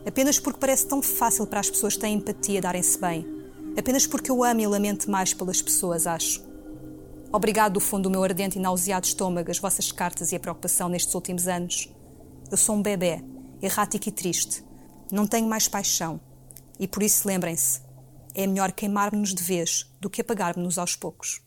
Apenas 0.05 0.39
porque 0.39 0.59
parece 0.59 0.87
tão 0.87 1.01
fácil 1.01 1.47
para 1.47 1.59
as 1.59 1.69
pessoas 1.69 1.95
que 1.95 2.01
têm 2.01 2.15
empatia 2.15 2.61
darem-se 2.61 2.99
bem. 2.99 3.25
Apenas 3.77 4.05
porque 4.05 4.29
eu 4.29 4.43
amo 4.43 4.61
e 4.61 4.67
lamento 4.67 5.09
mais 5.09 5.33
pelas 5.33 5.61
pessoas, 5.61 6.05
acho. 6.05 6.43
Obrigado 7.31 7.73
do 7.73 7.79
fundo 7.79 8.03
do 8.03 8.11
meu 8.11 8.23
ardente 8.23 8.59
e 8.59 8.61
nauseado 8.61 9.05
estômago 9.05 9.49
as 9.49 9.57
vossas 9.57 9.91
cartas 9.91 10.31
e 10.31 10.35
a 10.35 10.39
preocupação 10.39 10.87
nestes 10.87 11.15
últimos 11.15 11.47
anos. 11.47 11.89
Eu 12.51 12.57
sou 12.57 12.75
um 12.75 12.81
bebê, 12.81 13.23
errático 13.61 14.07
e 14.07 14.11
triste. 14.11 14.63
Não 15.11 15.25
tenho 15.25 15.47
mais 15.47 15.67
paixão. 15.67 16.21
E 16.79 16.87
por 16.87 17.01
isso 17.01 17.27
lembrem-se: 17.27 17.81
é 18.35 18.45
melhor 18.45 18.71
queimar-nos 18.71 19.33
de 19.33 19.41
vez 19.41 19.91
do 19.99 20.09
que 20.09 20.21
apagar-nos 20.21 20.77
aos 20.77 20.95
poucos. 20.95 21.41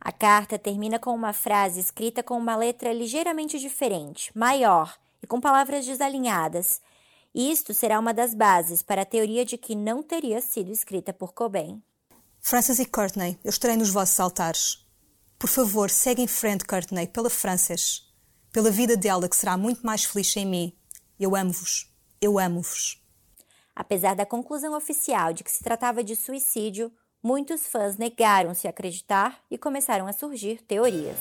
A 0.00 0.10
carta 0.10 0.58
termina 0.58 0.98
com 0.98 1.14
uma 1.14 1.32
frase 1.32 1.78
escrita 1.78 2.24
com 2.24 2.36
uma 2.36 2.56
letra 2.56 2.92
ligeiramente 2.92 3.60
diferente, 3.60 4.36
maior 4.36 4.96
e 5.22 5.26
com 5.28 5.40
palavras 5.40 5.86
desalinhadas. 5.86 6.80
Isto 7.34 7.72
será 7.72 7.98
uma 7.98 8.12
das 8.12 8.34
bases 8.34 8.82
para 8.82 9.02
a 9.02 9.06
teoria 9.06 9.44
de 9.44 9.56
que 9.56 9.74
não 9.74 10.02
teria 10.02 10.40
sido 10.42 10.70
escrita 10.70 11.14
por 11.14 11.32
Cobain. 11.32 11.82
Frances 12.40 12.78
e 12.78 12.84
Courtney, 12.84 13.38
eu 13.42 13.48
estarei 13.48 13.76
nos 13.76 13.88
vossos 13.88 14.20
altares. 14.20 14.86
Por 15.38 15.48
favor, 15.48 15.88
segue 15.88 16.20
em 16.20 16.26
frente, 16.26 16.64
Courtney, 16.64 17.06
pela 17.06 17.30
Frances. 17.30 18.12
Pela 18.52 18.70
vida 18.70 18.96
dela, 18.96 19.28
que 19.28 19.36
será 19.36 19.56
muito 19.56 19.84
mais 19.86 20.04
feliz 20.04 20.30
sem 20.30 20.44
mim. 20.44 20.76
Eu 21.18 21.34
amo-vos. 21.34 21.90
Eu 22.20 22.38
amo-vos. 22.38 23.02
Apesar 23.74 24.14
da 24.14 24.26
conclusão 24.26 24.76
oficial 24.76 25.32
de 25.32 25.42
que 25.42 25.50
se 25.50 25.64
tratava 25.64 26.04
de 26.04 26.14
suicídio, 26.14 26.92
muitos 27.22 27.66
fãs 27.66 27.96
negaram-se 27.96 28.66
a 28.66 28.70
acreditar 28.70 29.42
e 29.50 29.56
começaram 29.56 30.06
a 30.06 30.12
surgir 30.12 30.60
teorias. 30.62 31.16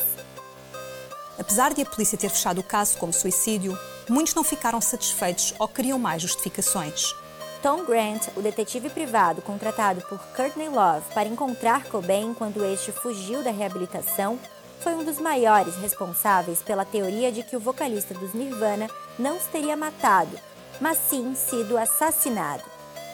Apesar 1.39 1.73
de 1.73 1.81
a 1.81 1.85
polícia 1.85 2.17
ter 2.17 2.29
fechado 2.29 2.59
o 2.59 2.63
caso 2.63 2.97
como 2.97 3.13
suicídio, 3.13 3.77
muitos 4.10 4.34
não 4.34 4.43
ficaram 4.43 4.81
satisfeitos 4.81 5.53
ou 5.60 5.67
queriam 5.67 5.98
mais 5.98 6.22
justificações. 6.22 7.13
Tom 7.62 7.86
Grant, 7.86 8.27
o 8.36 8.41
detetive 8.41 8.89
privado 8.89 9.41
contratado 9.41 10.01
por 10.01 10.20
Courtney 10.36 10.70
Love 10.70 11.05
para 11.13 11.29
encontrar 11.29 11.86
Cobain 11.86 12.33
quando 12.33 12.66
este 12.66 12.92
fugiu 12.92 13.44
da 13.44 13.51
reabilitação, 13.51 14.40
foi 14.79 14.94
um 14.94 15.03
dos 15.03 15.20
maiores 15.20 15.75
responsáveis 15.75 16.61
pela 16.61 16.83
teoria 16.83 17.31
de 17.31 17.44
que 17.44 17.55
o 17.55 17.59
vocalista 17.59 18.16
dos 18.16 18.33
Nirvana 18.33 18.90
não 19.20 19.40
se 19.40 19.48
teria 19.50 19.77
matado 19.77 20.40
mas 20.81 20.98
sim 20.98 21.35
sido 21.35 21.77
assassinado, 21.77 22.64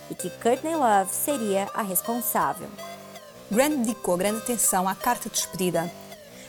e 0.09 0.15
que 0.15 0.29
Courtney 0.29 0.75
Love 0.75 1.11
seria 1.11 1.67
a 1.73 1.81
responsável. 1.81 2.69
Grant 3.51 3.79
dedicou 3.79 4.17
grande 4.17 4.39
atenção 4.39 4.87
à 4.87 4.95
carta 4.95 5.29
de 5.29 5.35
despedida. 5.35 5.91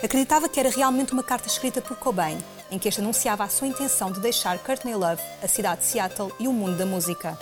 Acreditava 0.02 0.48
que 0.48 0.60
era 0.60 0.70
realmente 0.70 1.12
uma 1.12 1.24
carta 1.24 1.48
escrita 1.48 1.82
por 1.82 1.96
Cobain, 1.96 2.38
em 2.70 2.78
que 2.78 2.88
este 2.88 3.00
anunciava 3.00 3.44
a 3.44 3.48
sua 3.48 3.66
intenção 3.66 4.10
de 4.10 4.20
deixar 4.20 4.58
Courtney 4.58 4.94
Love, 4.94 5.22
a 5.42 5.48
cidade 5.48 5.80
de 5.80 5.86
Seattle 5.86 6.32
e 6.38 6.48
o 6.48 6.52
mundo 6.52 6.76
da 6.76 6.86
música. 6.86 7.38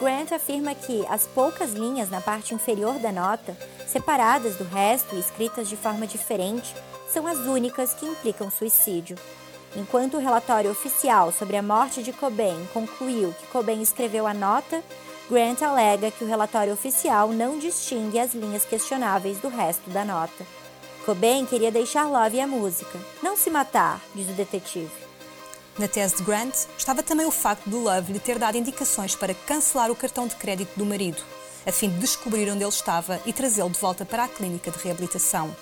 Grant 0.00 0.32
afirma 0.32 0.74
que 0.74 1.06
as 1.06 1.26
poucas 1.26 1.72
linhas 1.72 2.10
na 2.10 2.20
parte 2.20 2.54
inferior 2.54 2.98
da 2.98 3.12
nota, 3.12 3.56
separadas 3.86 4.56
do 4.56 4.64
resto 4.64 5.14
e 5.14 5.20
escritas 5.20 5.68
de 5.68 5.76
forma 5.76 6.06
diferente, 6.06 6.74
são 7.08 7.26
as 7.26 7.38
únicas 7.38 7.94
que 7.94 8.04
implicam 8.04 8.50
suicídio. 8.50 9.16
Enquanto 9.76 10.16
o 10.16 10.20
relatório 10.20 10.70
oficial 10.70 11.32
sobre 11.32 11.56
a 11.56 11.62
morte 11.62 12.02
de 12.02 12.12
Cobain 12.12 12.66
concluiu 12.72 13.32
que 13.32 13.46
Cobain 13.48 13.80
escreveu 13.80 14.26
a 14.26 14.34
nota, 14.34 14.82
Grant 15.30 15.62
alega 15.62 16.10
que 16.10 16.22
o 16.22 16.28
relatório 16.28 16.72
oficial 16.72 17.28
não 17.28 17.58
distingue 17.58 18.18
as 18.18 18.34
linhas 18.34 18.64
questionáveis 18.64 19.38
do 19.38 19.48
resto 19.48 19.88
da 19.90 20.04
nota. 20.04 20.44
Cobain 21.04 21.44
queria 21.44 21.70
deixar 21.70 22.06
Love 22.06 22.38
e 22.38 22.40
a 22.40 22.46
música, 22.46 22.98
não 23.22 23.36
se 23.36 23.50
matar, 23.50 24.00
diz 24.14 24.26
o 24.26 24.32
detetive. 24.32 24.90
Na 25.78 25.86
tese 25.86 26.16
de 26.16 26.22
Grant 26.22 26.54
estava 26.78 27.02
também 27.02 27.26
o 27.26 27.30
facto 27.30 27.68
do 27.68 27.78
Love 27.78 28.14
lhe 28.14 28.18
ter 28.18 28.38
dado 28.38 28.56
indicações 28.56 29.14
para 29.14 29.34
cancelar 29.34 29.90
o 29.90 29.96
cartão 29.96 30.26
de 30.26 30.34
crédito 30.34 30.74
do 30.78 30.86
marido, 30.86 31.22
a 31.66 31.70
fim 31.70 31.90
de 31.90 31.98
descobrir 31.98 32.50
onde 32.50 32.62
ele 32.62 32.70
estava 32.70 33.20
e 33.26 33.34
trazê-lo 33.34 33.68
de 33.68 33.78
volta 33.78 34.06
para 34.06 34.24
a 34.24 34.28
clínica 34.28 34.70
de 34.70 34.78
reabilitação. 34.78 35.54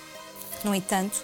No 0.63 0.73
entanto, 0.73 1.21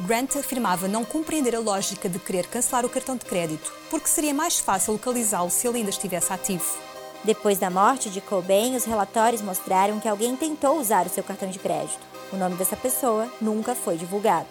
Grant 0.00 0.36
afirmava 0.36 0.86
não 0.86 1.02
compreender 1.02 1.56
a 1.56 1.60
lógica 1.60 2.10
de 2.10 2.18
querer 2.18 2.46
cancelar 2.48 2.84
o 2.84 2.90
cartão 2.90 3.16
de 3.16 3.24
crédito, 3.24 3.72
porque 3.88 4.08
seria 4.08 4.34
mais 4.34 4.58
fácil 4.58 4.92
localizá-lo 4.92 5.48
se 5.48 5.66
ele 5.66 5.78
ainda 5.78 5.90
estivesse 5.90 6.30
ativo. 6.30 6.76
Depois 7.24 7.56
da 7.56 7.70
morte 7.70 8.10
de 8.10 8.20
Cobain, 8.20 8.76
os 8.76 8.84
relatórios 8.84 9.40
mostraram 9.40 9.98
que 9.98 10.08
alguém 10.08 10.36
tentou 10.36 10.78
usar 10.78 11.06
o 11.06 11.08
seu 11.08 11.24
cartão 11.24 11.48
de 11.48 11.58
crédito. 11.58 12.11
O 12.32 12.36
nome 12.36 12.56
dessa 12.56 12.76
pessoa 12.76 13.30
nunca 13.40 13.74
foi 13.74 13.96
divulgado. 13.98 14.48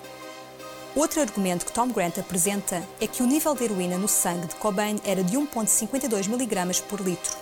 Outro 0.95 1.19
argumento 1.19 1.65
que 1.65 1.71
Tom 1.71 1.87
Grant 1.87 2.19
apresenta 2.19 2.83
é 2.99 3.07
que 3.07 3.23
o 3.23 3.25
nível 3.25 3.55
de 3.55 3.63
heroína 3.63 3.97
no 3.97 4.07
sangue 4.07 4.45
de 4.45 4.55
Cobain 4.55 4.99
era 5.03 5.23
de 5.23 5.35
1,52 5.37 6.27
mg 6.27 6.81
por 6.83 6.99
litro, 6.99 7.35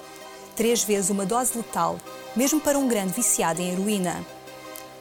três 0.56 0.84
vezes 0.84 1.10
uma 1.10 1.25
dose 1.25 1.58
letal, 1.58 1.99
mesmo 2.36 2.62
para 2.62 2.78
um 2.78 2.88
grande 2.88 3.12
viciado 3.12 3.62
em 3.62 3.71
heroína. 3.71 4.23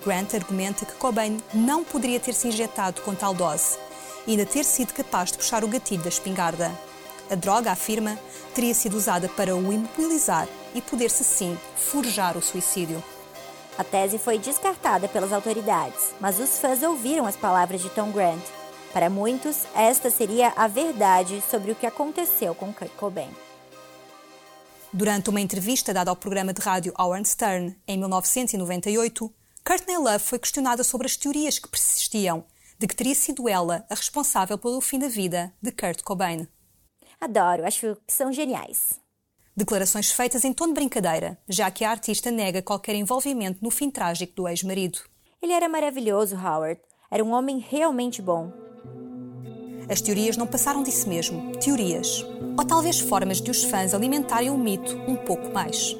Grant 0.04 0.34
argumenta 0.34 0.86
que 0.86 0.94
Cobain 0.94 1.36
não 1.54 1.84
poderia 1.84 2.18
ter 2.18 2.32
se 2.32 2.48
injetado 2.48 3.02
com 3.02 3.14
tal 3.14 3.34
dose 3.34 3.78
e 4.26 4.32
ainda 4.32 4.46
ter 4.46 4.64
sido 4.64 4.92
capaz 4.92 5.30
de 5.30 5.38
puxar 5.38 5.62
o 5.62 5.68
gatilho 5.68 6.02
da 6.02 6.08
espingarda. 6.08 6.72
A 7.30 7.34
droga, 7.34 7.70
afirma, 7.70 8.18
teria 8.54 8.74
sido 8.74 8.96
usada 8.96 9.28
para 9.28 9.54
o 9.54 9.72
imobilizar 9.72 10.48
e 10.74 10.80
poder-se 10.80 11.22
sim 11.22 11.56
forjar 11.76 12.36
o 12.36 12.42
suicídio. 12.42 13.02
A 13.78 13.84
tese 13.84 14.18
foi 14.18 14.40
descartada 14.40 15.06
pelas 15.06 15.32
autoridades, 15.32 16.12
mas 16.18 16.40
os 16.40 16.58
fãs 16.58 16.82
ouviram 16.82 17.26
as 17.26 17.36
palavras 17.36 17.80
de 17.80 17.88
Tom 17.90 18.10
Grant. 18.10 18.42
Para 18.92 19.08
muitos, 19.08 19.66
esta 19.72 20.10
seria 20.10 20.52
a 20.56 20.66
verdade 20.66 21.40
sobre 21.48 21.70
o 21.70 21.76
que 21.76 21.86
aconteceu 21.86 22.56
com 22.56 22.72
Kurt 22.72 22.90
Cobain. 22.96 23.30
Durante 24.92 25.30
uma 25.30 25.40
entrevista 25.40 25.94
dada 25.94 26.10
ao 26.10 26.16
programa 26.16 26.52
de 26.52 26.60
rádio 26.60 26.92
Howard 26.98 27.28
Stern 27.28 27.76
em 27.86 27.96
1998, 27.98 29.32
Courtney 29.64 29.96
Love 29.96 30.24
foi 30.24 30.40
questionada 30.40 30.82
sobre 30.82 31.06
as 31.06 31.16
teorias 31.16 31.60
que 31.60 31.68
persistiam 31.68 32.44
de 32.80 32.86
que 32.88 32.96
teria 32.96 33.14
sido 33.14 33.48
ela 33.48 33.86
a 33.88 33.94
responsável 33.94 34.58
pelo 34.58 34.80
fim 34.80 34.98
da 34.98 35.08
vida 35.08 35.52
de 35.62 35.70
Kurt 35.70 36.02
Cobain. 36.02 36.48
Adoro, 37.20 37.64
acho 37.64 37.96
que 38.04 38.12
são 38.12 38.32
geniais. 38.32 38.98
Declarações 39.58 40.12
feitas 40.12 40.44
em 40.44 40.52
tom 40.52 40.68
de 40.68 40.74
brincadeira, 40.74 41.36
já 41.48 41.68
que 41.68 41.84
a 41.84 41.90
artista 41.90 42.30
nega 42.30 42.62
qualquer 42.62 42.94
envolvimento 42.94 43.58
no 43.60 43.72
fim 43.72 43.90
trágico 43.90 44.32
do 44.36 44.46
ex-marido. 44.46 45.00
Ele 45.42 45.52
era 45.52 45.68
maravilhoso, 45.68 46.36
Howard. 46.36 46.80
Era 47.10 47.24
um 47.24 47.32
homem 47.32 47.58
realmente 47.58 48.22
bom. 48.22 48.52
As 49.90 50.00
teorias 50.00 50.36
não 50.36 50.46
passaram 50.46 50.84
disso 50.84 51.08
mesmo. 51.08 51.56
Teorias. 51.56 52.24
Ou 52.56 52.64
talvez 52.64 53.00
formas 53.00 53.40
de 53.40 53.50
os 53.50 53.64
fãs 53.64 53.94
alimentarem 53.94 54.48
o 54.48 54.56
mito 54.56 54.96
um 55.08 55.16
pouco 55.16 55.52
mais. 55.52 55.96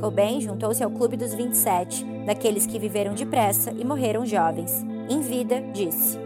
Cobain 0.00 0.40
juntou-se 0.40 0.82
ao 0.82 0.90
Clube 0.90 1.16
dos 1.16 1.32
27, 1.32 2.04
daqueles 2.26 2.66
que 2.66 2.76
viveram 2.76 3.14
depressa 3.14 3.70
e 3.70 3.84
morreram 3.84 4.26
jovens. 4.26 4.72
Em 5.08 5.20
vida, 5.20 5.60
disse: 5.72 6.18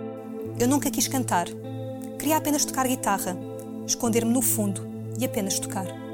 Eu 0.58 0.66
nunca 0.66 0.90
quis 0.90 1.06
cantar. 1.06 1.46
Queria 2.18 2.38
apenas 2.38 2.64
tocar 2.64 2.88
guitarra, 2.88 3.36
esconder-me 3.86 4.32
no 4.32 4.40
fundo 4.40 4.80
e 5.18 5.26
apenas 5.26 5.58
tocar. 5.58 6.09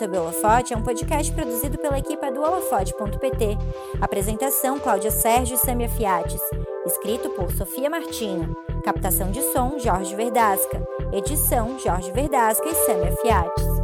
Crime 0.00 0.14
sob 0.14 0.16
o 0.16 0.22
Holofote 0.22 0.72
é 0.72 0.76
um 0.76 0.82
podcast 0.82 1.30
produzido 1.32 1.76
pela 1.78 1.98
equipe 1.98 2.30
do 2.30 2.40
holofote.pt. 2.40 3.58
Apresentação 4.00 4.78
Cláudia 4.78 5.10
Sérgio 5.10 5.56
e 5.56 5.58
Samia 5.58 5.90
Fiates. 5.90 6.40
Escrito 6.86 7.28
por 7.30 7.52
Sofia 7.52 7.90
Martino. 7.90 8.56
Captação 8.82 9.30
de 9.30 9.42
som 9.52 9.78
Jorge 9.78 10.16
Verdasca. 10.16 10.82
Edição 11.12 11.78
Jorge 11.78 12.10
Verdasca 12.12 12.66
e 12.66 12.74
Samia 12.74 13.14
Fiates. 13.20 13.79